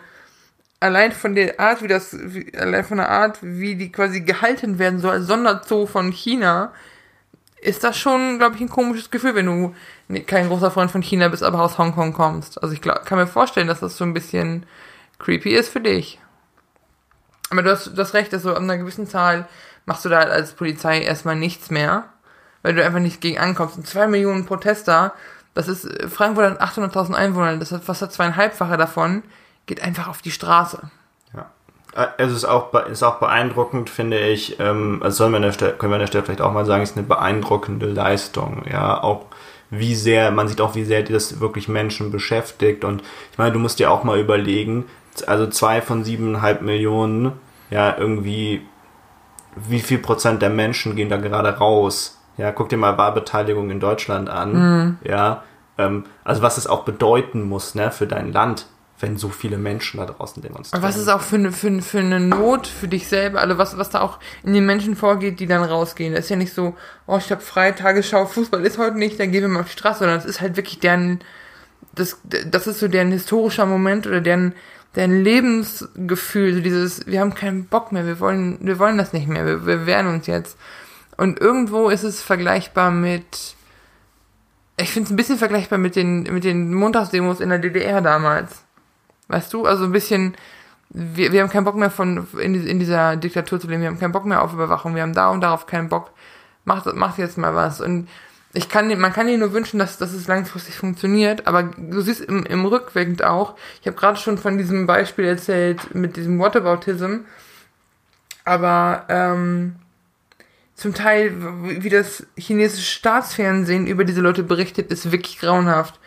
[0.80, 4.78] allein von der Art, wie das, wie, allein von der Art, wie die quasi gehalten
[4.78, 6.74] werden soll als Sonderzoo von China,
[7.62, 9.76] ist das schon, glaube ich, ein komisches Gefühl, wenn du
[10.08, 12.62] nee, kein großer Freund von China bist, aber aus Hongkong kommst.
[12.62, 14.66] Also ich glaub, kann mir vorstellen, dass das so ein bisschen
[15.20, 16.20] creepy ist für dich.
[17.50, 19.48] Aber du hast, du hast recht, dass so an einer gewissen Zahl
[19.86, 22.06] machst du da halt als Polizei erstmal nichts mehr,
[22.62, 23.78] weil du einfach nicht gegen ankommst.
[23.78, 25.14] Und zwei Millionen Protester,
[25.54, 29.24] das ist, äh, Frankfurt hat 800.000 Einwohner, das hat fast das zweieinhalbfache davon,
[29.66, 30.92] geht einfach auf die Straße.
[32.00, 32.04] Ja.
[32.18, 35.52] Äh, Es ist auch, ist auch beeindruckend, finde ich, ähm, also sollen wir an der
[35.52, 39.02] Stelle, können wir an der Stelle vielleicht auch mal sagen, ist eine beeindruckende Leistung, ja,
[39.04, 39.26] auch
[39.72, 43.60] wie sehr, man sieht auch, wie sehr das wirklich Menschen beschäftigt und ich meine, du
[43.60, 44.86] musst dir auch mal überlegen,
[45.28, 47.34] also zwei von siebeneinhalb Millionen,
[47.70, 48.62] ja, irgendwie,
[49.56, 52.16] wie viel Prozent der Menschen gehen da gerade raus?
[52.38, 55.44] Ja, guck dir mal Wahlbeteiligung in Deutschland an, ja,
[55.78, 58.66] ähm, also was es auch bedeuten muss, ne, für dein Land,
[59.00, 60.84] wenn so viele Menschen da draußen demonstrieren.
[60.84, 63.78] Und was ist auch für eine, für, für eine Not für dich selber, also was,
[63.78, 66.14] was da auch in den Menschen vorgeht, die dann rausgehen.
[66.14, 66.76] Das ist ja nicht so,
[67.08, 69.78] oh, ich hab frei, Tagesschau, Fußball ist heute nicht, dann gehen wir mal auf die
[69.78, 71.20] Straße, sondern es ist halt wirklich deren,
[71.96, 74.54] das, das ist so deren historischer Moment oder deren,
[74.96, 79.28] deren Lebensgefühl, so dieses, wir haben keinen Bock mehr, wir wollen, wir wollen das nicht
[79.28, 80.58] mehr, wir, wir wehren uns jetzt.
[81.16, 83.56] Und irgendwo ist es vergleichbar mit,
[84.78, 88.64] ich finde es ein bisschen vergleichbar mit den, mit den Montagsdemos in der DDR damals.
[89.30, 89.66] Weißt du?
[89.66, 90.36] Also ein bisschen,
[90.90, 94.00] wir, wir haben keinen Bock mehr von, in, in dieser Diktatur zu leben, wir haben
[94.00, 96.12] keinen Bock mehr auf Überwachung, wir haben da und darauf keinen Bock.
[96.66, 97.80] Macht, macht jetzt mal was.
[97.80, 98.10] Und
[98.54, 102.22] ich kann, man kann dir nur wünschen, dass, dass es langfristig funktioniert, aber du siehst
[102.22, 107.20] im, im Rückwirkend auch, ich habe gerade schon von diesem Beispiel erzählt mit diesem Whataboutism,
[108.46, 109.76] aber ähm,
[110.74, 111.34] zum Teil,
[111.84, 116.00] wie das chinesische Staatsfernsehen über diese Leute berichtet, ist wirklich grauenhaft.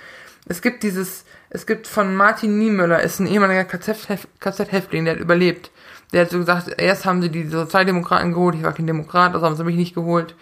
[0.47, 5.71] Es gibt dieses, es gibt von Martin Niemöller, ist ein ehemaliger KZ-Häftling, der hat überlebt.
[6.13, 9.45] Der hat so gesagt, erst haben sie die Sozialdemokraten geholt, ich war kein Demokrat, also
[9.45, 10.35] haben sie mich nicht geholt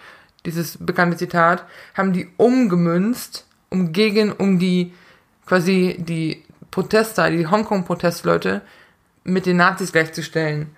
[0.47, 4.93] dieses bekannte Zitat, haben die umgemünzt, um gegen, um die,
[5.47, 8.63] quasi die Protester, die Hongkong-Protestleute
[9.25, 10.75] mit den Nazis gleichzustellen.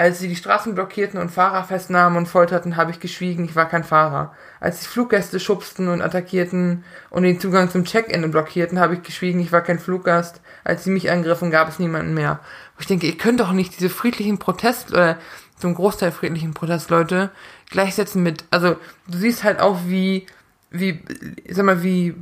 [0.00, 3.68] Als sie die Straßen blockierten und Fahrer festnahmen und folterten, habe ich geschwiegen, ich war
[3.68, 4.34] kein Fahrer.
[4.58, 9.40] Als sie Fluggäste schubsten und attackierten und den Zugang zum Check-in blockierten, habe ich geschwiegen,
[9.40, 10.40] ich war kein Fluggast.
[10.64, 12.40] Als sie mich angriffen, gab es niemanden mehr.
[12.78, 15.18] Ich denke, ihr könnt doch nicht diese friedlichen Protest, oder
[15.58, 17.28] zum Großteil friedlichen Protestleute
[17.68, 20.24] gleichsetzen mit, also du siehst halt auch, wie,
[20.70, 21.02] wie,
[21.50, 22.14] sag mal, wie,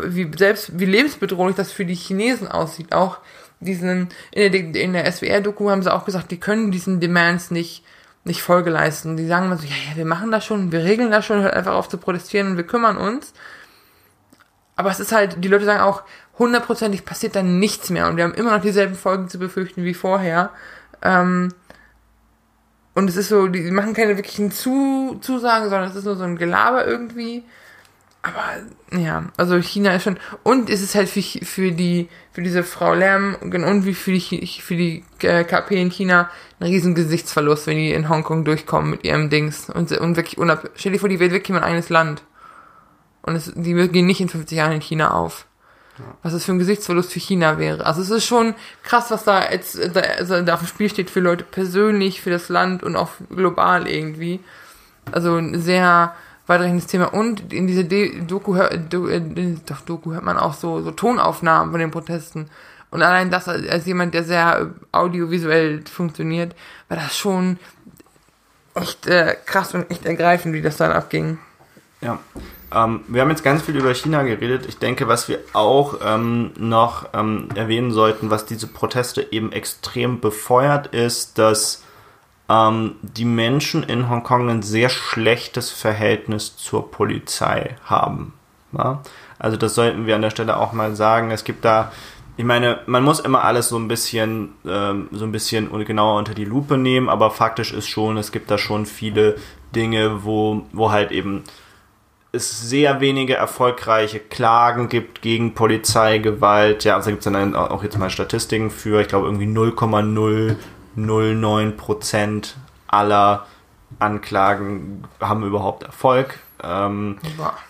[0.00, 2.92] wie selbst, wie lebensbedrohlich das für die Chinesen aussieht.
[2.92, 3.18] Auch
[3.60, 7.84] diesen, in der, in der SWR-Doku haben sie auch gesagt, die können diesen Demands nicht,
[8.24, 9.16] nicht Folge leisten.
[9.16, 11.54] Die sagen immer so, ja, ja, wir machen das schon, wir regeln das schon, hört
[11.54, 13.32] einfach auf zu protestieren und wir kümmern uns.
[14.76, 16.02] Aber es ist halt, die Leute sagen auch,
[16.38, 19.94] hundertprozentig passiert dann nichts mehr und wir haben immer noch dieselben Folgen zu befürchten wie
[19.94, 20.50] vorher.
[21.02, 21.50] Ähm,
[22.94, 26.24] und es ist so, die machen keine wirklichen Zu Zusagen, sondern es ist nur so
[26.24, 27.44] ein Gelaber irgendwie.
[28.24, 30.18] Aber ja, also China ist schon.
[30.42, 34.46] Und es ist halt für, für die, für diese Frau Lam und wie für die,
[34.46, 39.04] für die äh, KP in China ein riesen Gesichtsverlust, wenn die in Hongkong durchkommen mit
[39.04, 39.68] ihrem Dings.
[39.68, 40.70] Und, und wirklich unab.
[40.74, 42.22] Stell dir vor, die wird wirklich mein eigenes Land.
[43.22, 45.46] Und es, die gehen nicht in 50 Jahren in China auf
[46.22, 47.86] was es für ein Gesichtsverlust für China wäre.
[47.86, 51.10] Also es ist schon krass, was da jetzt da, also da auf dem Spiel steht
[51.10, 54.40] für Leute persönlich, für das Land und auch global irgendwie.
[55.12, 56.14] Also ein sehr
[56.46, 57.12] weitreichendes Thema.
[57.14, 58.56] Und in dieser Doku,
[58.90, 59.20] Do äh,
[59.66, 62.48] doch, Doku hört man auch so, so Tonaufnahmen von den Protesten.
[62.90, 66.54] Und allein das als jemand, der sehr audiovisuell funktioniert,
[66.88, 67.58] war das schon
[68.74, 71.38] echt äh, krass und echt ergreifend, wie das dann abging.
[72.00, 72.18] Ja,
[72.74, 74.66] ähm, wir haben jetzt ganz viel über China geredet.
[74.68, 80.20] Ich denke, was wir auch ähm, noch ähm, erwähnen sollten, was diese Proteste eben extrem
[80.20, 81.83] befeuert, ist, dass
[82.48, 88.34] ähm, die Menschen in Hongkong ein sehr schlechtes Verhältnis zur Polizei haben.
[88.72, 89.02] Ja?
[89.38, 91.30] Also das sollten wir an der Stelle auch mal sagen.
[91.30, 91.92] Es gibt da,
[92.36, 96.34] ich meine, man muss immer alles so ein bisschen, ähm, so ein bisschen genauer unter
[96.34, 99.36] die Lupe nehmen, aber faktisch ist schon, es gibt da schon viele
[99.74, 101.44] Dinge, wo, wo halt eben
[102.34, 106.82] es sehr wenige erfolgreiche Klagen gibt gegen Polizeigewalt.
[106.82, 110.56] Ja, also gibt es dann auch jetzt mal Statistiken für, ich glaube irgendwie 0,0
[110.96, 112.54] 0,9%
[112.86, 113.46] aller
[113.98, 116.38] Anklagen haben überhaupt Erfolg.
[116.62, 117.18] Ähm,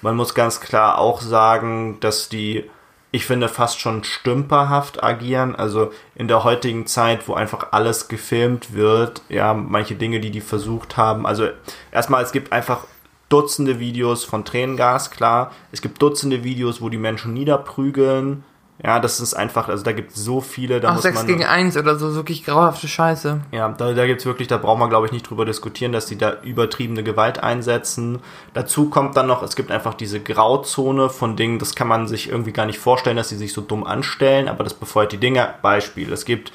[0.03, 2.71] man muss ganz klar auch sagen, dass die,
[3.11, 5.55] ich finde, fast schon stümperhaft agieren.
[5.55, 10.41] Also in der heutigen Zeit, wo einfach alles gefilmt wird, ja, manche Dinge, die die
[10.41, 11.27] versucht haben.
[11.27, 11.49] Also
[11.93, 12.87] erstmal, es gibt einfach
[13.31, 15.51] Dutzende Videos von Tränengas, klar.
[15.73, 18.45] Es gibt Dutzende Videos, wo die Menschen niederprügeln.
[18.83, 20.81] Ja, das ist einfach, also da gibt es so viele.
[20.81, 23.41] Da Auch muss 6 man, gegen 1 oder so, wirklich grauhafte Scheiße.
[23.53, 26.07] Ja, da, da gibt es wirklich, da braucht man glaube ich nicht drüber diskutieren, dass
[26.07, 28.19] die da übertriebene Gewalt einsetzen.
[28.53, 32.29] Dazu kommt dann noch, es gibt einfach diese Grauzone von Dingen, das kann man sich
[32.29, 35.55] irgendwie gar nicht vorstellen, dass sie sich so dumm anstellen, aber das befeuert die Dinge.
[35.63, 36.53] Beispiel, es gibt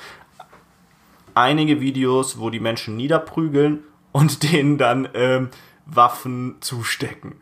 [1.36, 3.79] einige Videos, wo die Menschen niederprügeln
[4.12, 5.49] und denen dann ähm,
[5.86, 7.36] Waffen zustecken.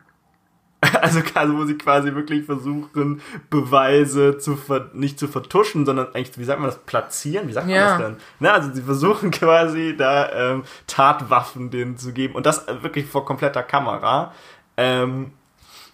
[1.00, 6.38] Also, also wo sie quasi wirklich versuchen, Beweise zu ver nicht zu vertuschen, sondern eigentlich,
[6.38, 7.48] wie sagt man das, platzieren?
[7.48, 7.98] Wie sagt man ja.
[7.98, 8.16] das denn?
[8.38, 13.24] Na, also sie versuchen quasi da ähm, Tatwaffen denen zu geben und das wirklich vor
[13.24, 14.32] kompletter Kamera.
[14.76, 15.32] Ähm,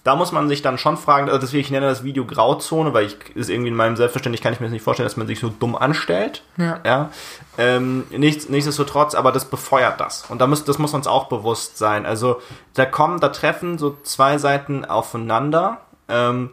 [0.04, 3.06] da muss man sich dann schon fragen, also deswegen ich nenne das Video Grauzone, weil
[3.06, 5.40] ich ist irgendwie in meinem Selbstverständnis kann ich mir das nicht vorstellen, dass man sich
[5.40, 6.42] so dumm anstellt.
[6.58, 6.78] Ja.
[6.84, 7.10] ja?
[7.56, 10.26] Ähm, nichts, nichtsdestotrotz, aber das befeuert das.
[10.28, 12.04] Und da muss, das muss uns auch bewusst sein.
[12.04, 12.42] Also
[12.74, 15.78] da kommen, da treffen so zwei Seiten aufeinander.
[16.08, 16.50] Ähm,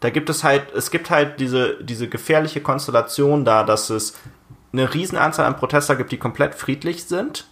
[0.00, 4.18] da gibt es halt, es gibt halt diese, diese gefährliche Konstellation da, dass es
[4.72, 7.46] eine Riesenanzahl an Protester gibt, die komplett friedlich sind.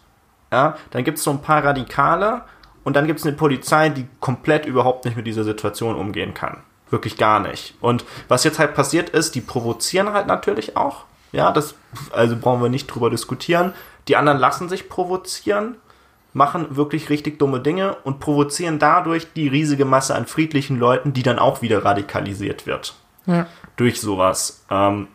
[0.53, 2.43] Ja, dann gibt es so ein paar Radikale
[2.87, 6.59] und dann gibt es eine Polizei, die komplett überhaupt nicht mit dieser Situation umgehen kann.
[6.88, 7.75] Wirklich gar nicht.
[7.81, 11.03] Und was jetzt halt passiert ist, die provozieren halt natürlich auch.
[11.33, 11.75] Ja, das,
[12.12, 13.75] also brauchen wir nicht drüber diskutieren.
[14.07, 15.75] Die anderen lassen sich provozieren,
[16.33, 21.25] machen wirklich richtig dumme Dinge und provozieren dadurch die riesige Masse an friedlichen Leuten, die
[21.25, 22.94] dann auch wieder radikalisiert wird.
[23.27, 23.49] Ja.
[23.75, 24.64] Durch sowas.
[24.70, 25.09] Ähm,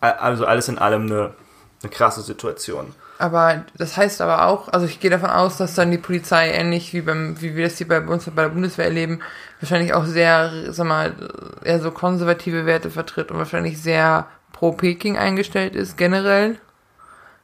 [0.00, 1.34] also alles in allem eine,
[1.82, 2.94] eine krasse Situation.
[3.18, 6.92] Aber das heißt aber auch, also ich gehe davon aus, dass dann die Polizei ähnlich
[6.94, 9.20] wie beim, wie wir das hier bei uns bei der Bundeswehr erleben,
[9.60, 11.14] wahrscheinlich auch sehr, sag mal,
[11.64, 16.50] eher so konservative Werte vertritt und wahrscheinlich sehr pro Peking eingestellt ist, generell.
[16.50, 16.60] Wäre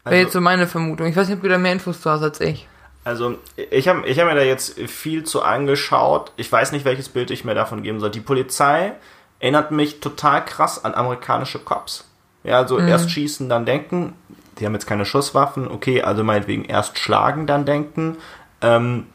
[0.05, 1.07] Also- jetzt so meine Vermutung.
[1.09, 2.69] Ich weiß nicht, ob du da mehr Infos zu hast als ich.
[3.03, 6.33] Also, ich habe ich hab mir da jetzt viel zu angeschaut.
[6.37, 8.11] Ich weiß nicht, welches Bild ich mir davon geben soll.
[8.11, 8.93] Die Polizei
[9.41, 12.09] erinnert mich total krass an amerikanische Cops.
[12.45, 14.15] Ja, also erst schießen, dann denken.
[14.59, 15.69] Die haben jetzt keine Schusswaffen.
[15.69, 18.17] Okay, also meinetwegen erst schlagen, dann denken.
[18.61, 19.07] Ähm,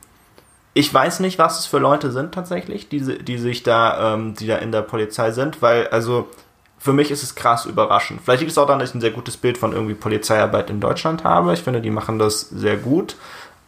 [0.73, 4.47] ich weiß nicht, was es für Leute sind tatsächlich, die, die sich da, ähm, die
[4.47, 6.29] da in der Polizei sind, weil, also,
[6.77, 8.21] für mich ist es krass überraschend.
[8.23, 10.79] Vielleicht liegt es auch daran, dass ich ein sehr gutes Bild von irgendwie Polizeiarbeit in
[10.79, 11.53] Deutschland habe.
[11.53, 13.17] Ich finde, die machen das sehr gut.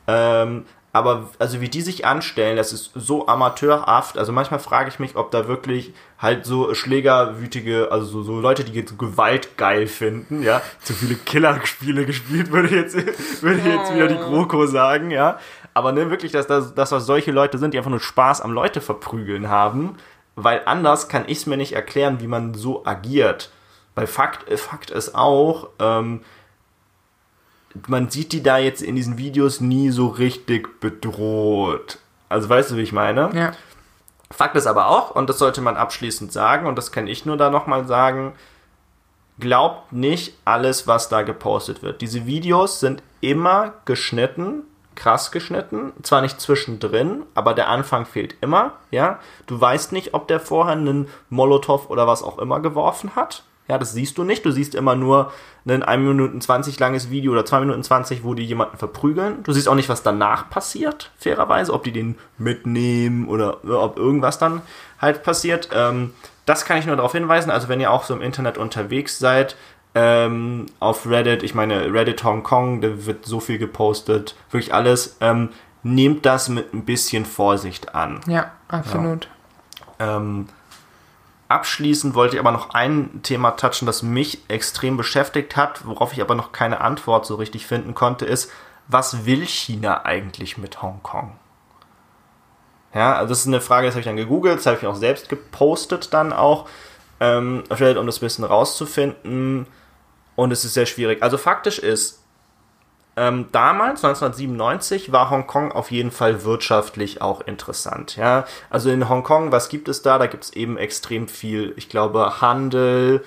[0.08, 4.18] Ähm, aber also wie die sich anstellen, das ist so amateurhaft.
[4.18, 8.66] Also manchmal frage ich mich, ob da wirklich halt so schlägerwütige, also so, so Leute,
[8.66, 12.96] die jetzt Gewalt geil finden, ja, zu viele Killerspiele gespielt, würde jetzt,
[13.42, 15.40] würde jetzt wieder die GroKo sagen, ja.
[15.74, 18.52] Aber ne, wirklich, dass das, dass das solche Leute sind, die einfach nur Spaß am
[18.52, 19.96] Leute verprügeln haben,
[20.36, 23.50] weil anders kann ich es mir nicht erklären, wie man so agiert.
[23.96, 26.22] Weil Fakt, Fakt ist auch, ähm,
[27.88, 32.00] man sieht die da jetzt in diesen Videos nie so richtig bedroht.
[32.30, 33.30] Also weißt du, wie ich meine?
[33.34, 33.52] Ja.
[34.32, 37.38] Fakt ist aber auch, und das sollte man abschließend sagen, und das kann ich nur
[37.38, 38.34] da nochmal sagen,
[39.40, 42.02] glaubt nicht alles, was da gepostet wird.
[42.02, 44.64] Diese Videos sind immer geschnitten,
[44.96, 49.20] krass geschnitten, zwar nicht zwischendrin, aber der Anfang fehlt immer, ja.
[49.48, 53.44] Du weißt nicht, ob der vorher einen Molotow oder was auch immer geworfen hat.
[53.72, 54.46] Ja, das siehst du nicht.
[54.46, 55.32] Du siehst immer nur
[55.66, 59.44] ein 1 Minuten 20 langes Video oder 2 Minuten 20, wo die jemanden verprügeln.
[59.44, 64.38] Du siehst auch nicht, was danach passiert, fairerweise, ob die den mitnehmen oder ob irgendwas
[64.38, 64.62] dann
[65.00, 65.70] halt passiert.
[65.74, 66.14] Ähm,
[66.46, 67.50] das kann ich nur darauf hinweisen.
[67.50, 69.56] Also wenn ihr auch so im Internet unterwegs seid,
[69.96, 75.16] ähm, auf Reddit, ich meine Reddit Hong Kong, da wird so viel gepostet, wirklich alles,
[75.22, 75.48] ähm,
[75.82, 78.20] nehmt das mit ein bisschen Vorsicht an.
[78.28, 79.30] Ja, absolut.
[79.98, 80.50] Ähm,
[81.52, 86.22] abschließend wollte ich aber noch ein Thema touchen, das mich extrem beschäftigt hat, worauf ich
[86.22, 88.52] aber noch keine Antwort so richtig finden konnte, ist,
[88.88, 91.38] was will China eigentlich mit Hongkong?
[92.94, 94.96] Ja, also das ist eine Frage, das habe ich dann gegoogelt, das habe ich auch
[94.96, 96.68] selbst gepostet dann auch,
[97.20, 99.68] ähm, um das ein bisschen rauszufinden.
[100.36, 101.22] Und es ist sehr schwierig.
[101.22, 102.21] Also faktisch ist,
[103.22, 108.16] ähm, damals, 1997, war Hongkong auf jeden Fall wirtschaftlich auch interessant.
[108.16, 110.18] Ja, also in Hongkong, was gibt es da?
[110.18, 113.24] Da gibt es eben extrem viel, ich glaube, Handel,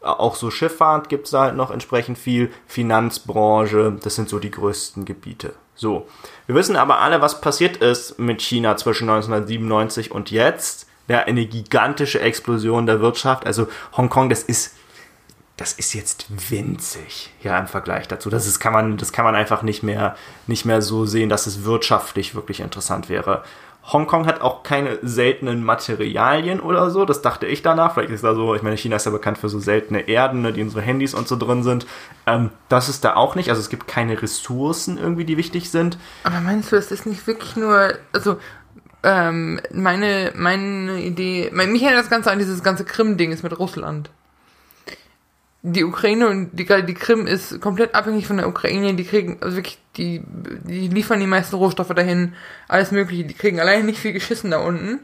[0.00, 4.50] auch so Schifffahrt gibt es da halt noch entsprechend viel, Finanzbranche, das sind so die
[4.50, 5.54] größten Gebiete.
[5.76, 6.08] So.
[6.46, 10.88] Wir wissen aber alle, was passiert ist mit China zwischen 1997 und jetzt.
[11.06, 13.46] Ja, eine gigantische Explosion der Wirtschaft.
[13.46, 14.74] Also Hongkong, das ist
[15.56, 18.28] das ist jetzt winzig, ja, im Vergleich dazu.
[18.28, 20.14] Das ist, kann man, das kann man einfach nicht mehr,
[20.46, 23.42] nicht mehr so sehen, dass es wirtschaftlich wirklich interessant wäre.
[23.92, 27.94] Hongkong hat auch keine seltenen Materialien oder so, das dachte ich danach.
[27.94, 30.52] Vielleicht ist da so, ich meine, China ist ja bekannt für so seltene Erden, ne,
[30.52, 31.86] die in unsere Handys und so drin sind.
[32.26, 33.48] Ähm, das ist da auch nicht.
[33.48, 35.98] Also es gibt keine Ressourcen irgendwie, die wichtig sind.
[36.24, 38.38] Aber meinst du, es ist nicht wirklich nur, also
[39.04, 43.56] ähm, meine, meine Idee, mein, mich erinnert das Ganze an dieses ganze Krim-Ding ist mit
[43.56, 44.10] Russland.
[45.68, 48.94] Die Ukraine und die, die Krim ist komplett abhängig von der Ukraine.
[48.94, 52.34] Die kriegen, also wirklich, die, die liefern die meisten Rohstoffe dahin,
[52.68, 53.24] alles Mögliche.
[53.24, 55.00] Die kriegen alleine nicht viel geschissen da unten.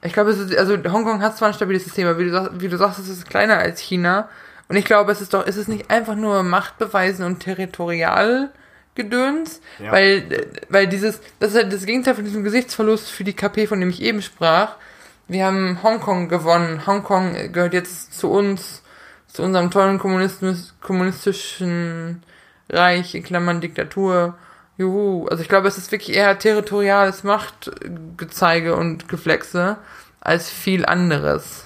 [0.00, 2.52] Ich glaube, es ist, also Hongkong hat zwar ein stabiles System, aber wie du, sag-
[2.60, 4.28] wie du sagst, es ist kleiner als China.
[4.68, 8.50] Und ich glaube, es ist doch, es ist nicht einfach nur Machtbeweisen und territorial
[8.94, 9.92] Gedöns, Ja.
[9.92, 13.80] weil, weil dieses, das ist halt das Gegenteil von diesem Gesichtsverlust für die KP, von
[13.80, 14.76] dem ich eben sprach.
[15.28, 16.86] Wir haben Hongkong gewonnen.
[16.86, 18.82] Hongkong gehört jetzt zu uns,
[19.28, 22.22] zu unserem tollen Kommunismus, kommunistischen
[22.68, 24.34] Reich, in Klammern Diktatur.
[24.78, 25.26] Juhu.
[25.26, 29.76] Also ich glaube, es ist wirklich eher territoriales Machtgezeige und Geflexe
[30.20, 31.64] als viel anderes.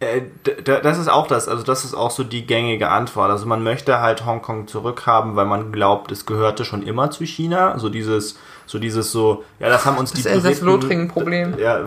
[0.00, 0.22] Äh,
[0.64, 3.30] das ist auch das, also das ist auch so die gängige Antwort.
[3.30, 7.78] Also man möchte halt Hongkong zurückhaben, weil man glaubt, es gehörte schon immer zu China.
[7.78, 8.36] So dieses,
[8.66, 11.56] so dieses so, ja, das haben uns Das die Elsass-Lothringen-Problem.
[11.58, 11.84] Ja,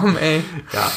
[0.00, 0.42] Komm, ey.
[0.72, 0.90] ja.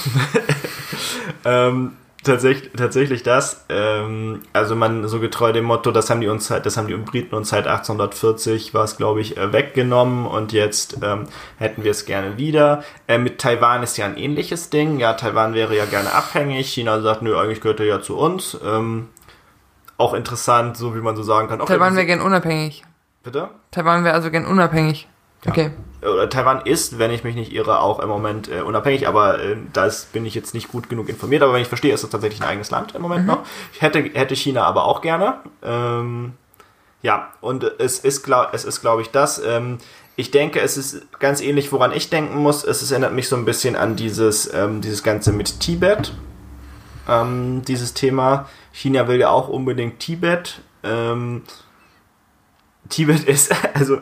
[1.68, 1.93] ähm,
[2.24, 3.66] tatsächlich, tatsächlich das.
[3.70, 6.95] Ähm, also man so getreu dem Motto, das haben die uns halt, das haben die
[6.95, 11.28] Briten uns seit 1840 war es glaube ich äh, weggenommen und jetzt ähm,
[11.58, 12.84] hätten wir es gerne wieder.
[13.08, 14.99] Äh, mit Taiwan ist ja ein ähnliches Ding.
[14.99, 16.72] Ja, Taiwan wäre ja gerne abhängig.
[16.72, 18.58] China sagt, nö, eigentlich gehört er ja zu uns.
[18.64, 19.10] Ähm,
[19.97, 21.62] auch interessant, so wie man so sagen kann.
[21.62, 22.84] Okay, Taiwan wäre gern unabhängig.
[23.24, 23.49] Bitte?
[23.70, 25.08] Taiwan wäre also gern unabhängig.
[25.46, 25.52] Ja.
[25.52, 25.72] Okay.
[26.02, 29.56] Oder Taiwan ist, wenn ich mich nicht irre, auch im Moment äh, unabhängig, aber äh,
[29.74, 31.44] das bin ich jetzt nicht gut genug informiert.
[31.44, 33.28] Aber wenn ich verstehe, ist es tatsächlich ein eigenes Land im Moment Mhm.
[33.28, 33.44] noch.
[33.74, 35.36] Ich hätte, hätte China aber auch gerne.
[35.64, 36.34] Ähm,
[37.04, 39.42] ja, und es ist, glaub, es ist, glaube ich, das.
[39.44, 39.78] Ähm,
[40.16, 42.64] ich denke, es ist ganz ähnlich, woran ich denken muss.
[42.64, 46.14] Es, es erinnert mich so ein bisschen an dieses, ähm, dieses Ganze mit Tibet.
[47.08, 48.48] Ähm, dieses Thema.
[48.72, 50.62] China will ja auch unbedingt Tibet.
[50.84, 51.44] Ähm,
[52.89, 54.00] Tibet ist, also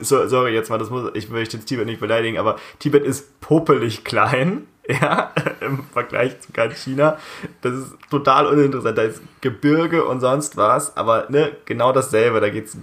[0.00, 3.40] so, sorry jetzt mal, das muss, ich möchte jetzt Tibet nicht beleidigen, aber Tibet ist
[3.40, 7.18] popelig klein, ja, im Vergleich zu ganz China.
[7.60, 8.98] Das ist total uninteressant.
[8.98, 12.40] Da ist Gebirge und sonst was, aber ne, genau dasselbe.
[12.40, 12.76] Da geht's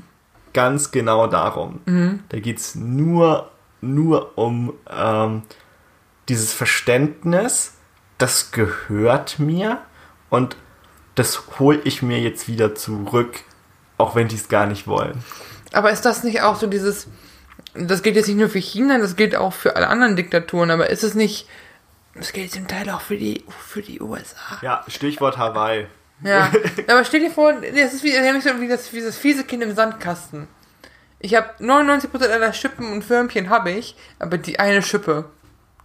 [0.53, 1.81] ganz genau darum.
[2.29, 3.51] Da geht's nur,
[3.81, 5.43] nur um ähm,
[6.29, 7.75] dieses Verständnis,
[8.17, 9.79] das gehört mir
[10.29, 10.55] und
[11.15, 13.41] das hole ich mir jetzt wieder zurück,
[13.97, 15.23] auch wenn die es gar nicht wollen.
[15.73, 17.07] Aber ist das nicht auch so dieses,
[17.73, 20.89] das gilt jetzt nicht nur für China, das gilt auch für alle anderen Diktaturen, aber
[20.89, 21.47] ist es nicht,
[22.15, 24.59] das gilt zum Teil auch für die, für die USA.
[24.61, 25.87] Ja, Stichwort Hawaii.
[26.23, 26.51] Ja,
[26.87, 30.47] aber stell dir vor, das ist wie, wie, das, wie das fiese Kind im Sandkasten.
[31.19, 35.25] Ich habe 99% aller Schippen und Förmchen habe ich, aber die eine Schippe,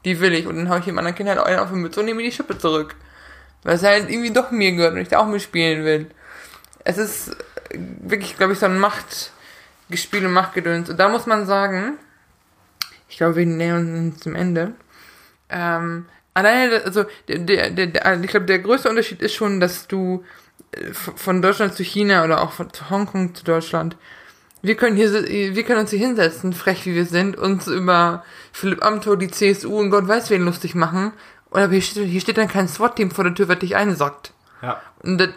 [0.06, 2.00] die will ich und dann hau ich dem anderen Kind halt einen auf die Mütze
[2.00, 2.94] und nehme die Schippe zurück.
[3.62, 6.10] Weil es halt irgendwie doch mir gehört und ich da auch mitspielen will.
[6.84, 7.36] Es ist
[7.74, 8.78] wirklich, glaube ich, so ein
[9.92, 10.88] Machtgespiel und Machtgedöns.
[10.88, 11.98] Und da muss man sagen,
[13.08, 14.72] ich glaube, wir nähern uns zum Ende.
[15.50, 19.86] Ähm, alleine, also der, der, der, der, ich glaube, der größte Unterschied ist schon, dass
[19.86, 20.24] du
[20.72, 23.96] äh, von Deutschland zu China oder auch von Hongkong zu Deutschland,
[24.62, 28.84] wir können hier, wir können uns hier hinsetzen, frech wie wir sind, uns über Philipp
[28.84, 31.12] Amthor, die CSU und Gott weiß wen lustig machen.
[31.50, 34.32] Oder hier steht, hier steht dann kein SWAT-Team vor der Tür, was dich einsackt.
[34.62, 34.80] Ja.
[35.02, 35.30] Und das,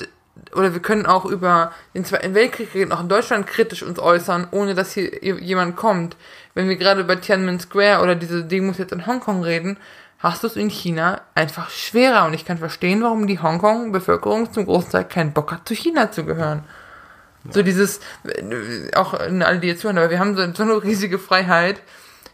[0.53, 4.47] oder wir können auch über den Zweiten Weltkrieg reden, auch in Deutschland kritisch uns äußern,
[4.51, 6.17] ohne dass hier jemand kommt.
[6.53, 9.77] Wenn wir gerade über Tiananmen Square oder diese Demos jetzt in Hongkong reden,
[10.19, 12.25] hast du es in China einfach schwerer.
[12.25, 16.25] Und ich kann verstehen, warum die Hongkong-Bevölkerung zum Großteil keinen Bock hat, zu China zu
[16.25, 16.63] gehören.
[17.51, 20.83] So dieses, äh, auch in alle, die jetzt hören, aber wir haben so, so eine
[20.83, 21.79] riesige Freiheit,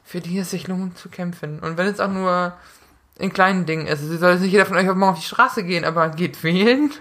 [0.06, 1.60] für die es sich lohnt zu kämpfen.
[1.60, 2.54] Und wenn es auch nur
[3.22, 4.02] in kleinen Dingen ist.
[4.02, 6.44] Also soll jetzt nicht jeder von euch auf morgen auf die Straße gehen, aber geht
[6.44, 6.92] wählen.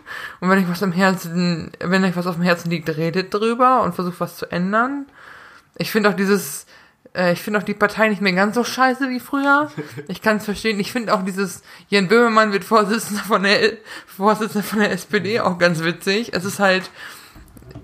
[0.41, 3.83] Und wenn euch was am Herzen, wenn euch was auf dem Herzen liegt, redet drüber
[3.83, 5.07] und versucht was zu ändern.
[5.77, 6.67] Ich finde auch dieses,
[7.15, 9.71] äh, ich finde auch die Partei nicht mehr ganz so scheiße wie früher.
[10.09, 10.79] Ich kann es verstehen.
[10.79, 13.73] Ich finde auch dieses, Jan Böhmermann wird Vorsitzender von der,
[14.07, 16.33] Vorsitzender von der SPD auch ganz witzig.
[16.35, 16.91] Es ist halt,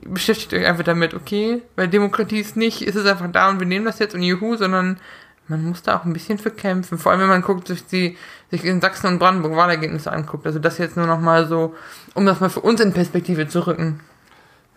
[0.02, 1.62] beschäftigt euch einfach damit, okay?
[1.74, 4.56] Weil Demokratie ist nicht, ist es einfach da und wir nehmen das jetzt und juhu,
[4.56, 5.00] sondern
[5.48, 6.98] man muss da auch ein bisschen für kämpfen.
[6.98, 8.16] Vor allem, wenn man guckt, sich die,
[8.50, 10.46] sich in Sachsen und Brandenburg Wahlergebnisse anguckt.
[10.46, 11.74] Also das jetzt nur noch mal so,
[12.14, 14.00] um das mal für uns in Perspektive zu rücken.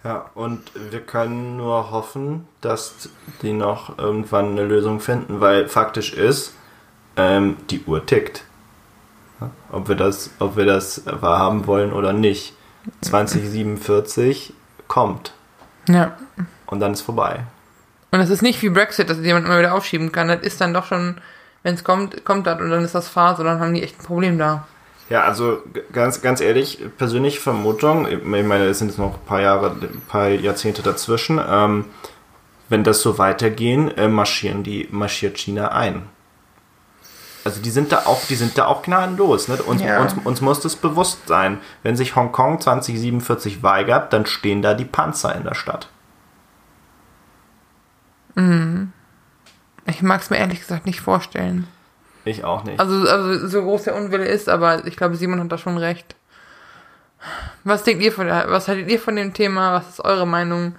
[0.04, 0.62] Ja, und
[0.92, 3.10] wir können nur hoffen, dass
[3.42, 6.54] die noch irgendwann eine Lösung finden, weil faktisch ist,
[7.18, 8.44] ähm, die Uhr tickt.
[9.72, 12.54] Ob wir das, ob wir das wahrhaben wollen oder nicht.
[13.02, 14.54] 2047
[14.88, 15.34] kommt
[15.88, 16.18] Ja.
[16.66, 17.44] und dann ist vorbei.
[18.12, 20.28] Und es ist nicht wie Brexit, dass jemand immer wieder aufschieben kann.
[20.28, 21.18] Das ist dann doch schon,
[21.64, 24.00] wenn es kommt, kommt das und dann ist das Phase und dann haben die echt
[24.00, 24.68] ein Problem da.
[25.10, 29.42] Ja, also ganz, ganz ehrlich, persönliche Vermutung, ich meine, es sind jetzt noch ein paar
[29.42, 31.86] Jahre, ein paar Jahrzehnte dazwischen, ähm,
[32.70, 36.04] wenn das so weitergehen, äh, marschieren die, marschiert China ein.
[37.44, 39.48] Also die sind da auch, die sind da auch gnadenlos.
[39.48, 39.56] Ne?
[39.64, 40.00] Uns, Ja.
[40.02, 41.60] uns, uns muss das bewusst sein.
[41.82, 45.90] Wenn sich Hongkong 2047 weigert, dann stehen da die Panzer in der Stadt.
[49.86, 51.68] Ich mag es mir ehrlich gesagt nicht vorstellen.
[52.26, 52.80] Ich auch nicht.
[52.80, 56.16] Also, also so groß der Unwille ist, aber ich glaube, Simon hat da schon recht.
[57.64, 59.74] Was denkt ihr von der, was haltet ihr von dem Thema?
[59.74, 60.76] Was ist eure Meinung?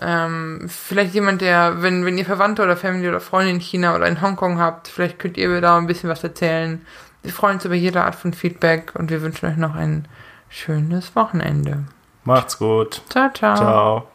[0.00, 4.06] Ähm, vielleicht jemand, der, wenn, wenn ihr Verwandte oder Family oder Freunde in China oder
[4.06, 6.84] in Hongkong habt, vielleicht könnt ihr mir da ein bisschen was erzählen.
[7.22, 10.08] Wir freuen uns über jede Art von Feedback und wir wünschen euch noch ein
[10.48, 11.84] schönes Wochenende.
[12.24, 13.02] Macht's gut.
[13.08, 13.56] Ciao, ciao.
[13.56, 14.11] Ciao.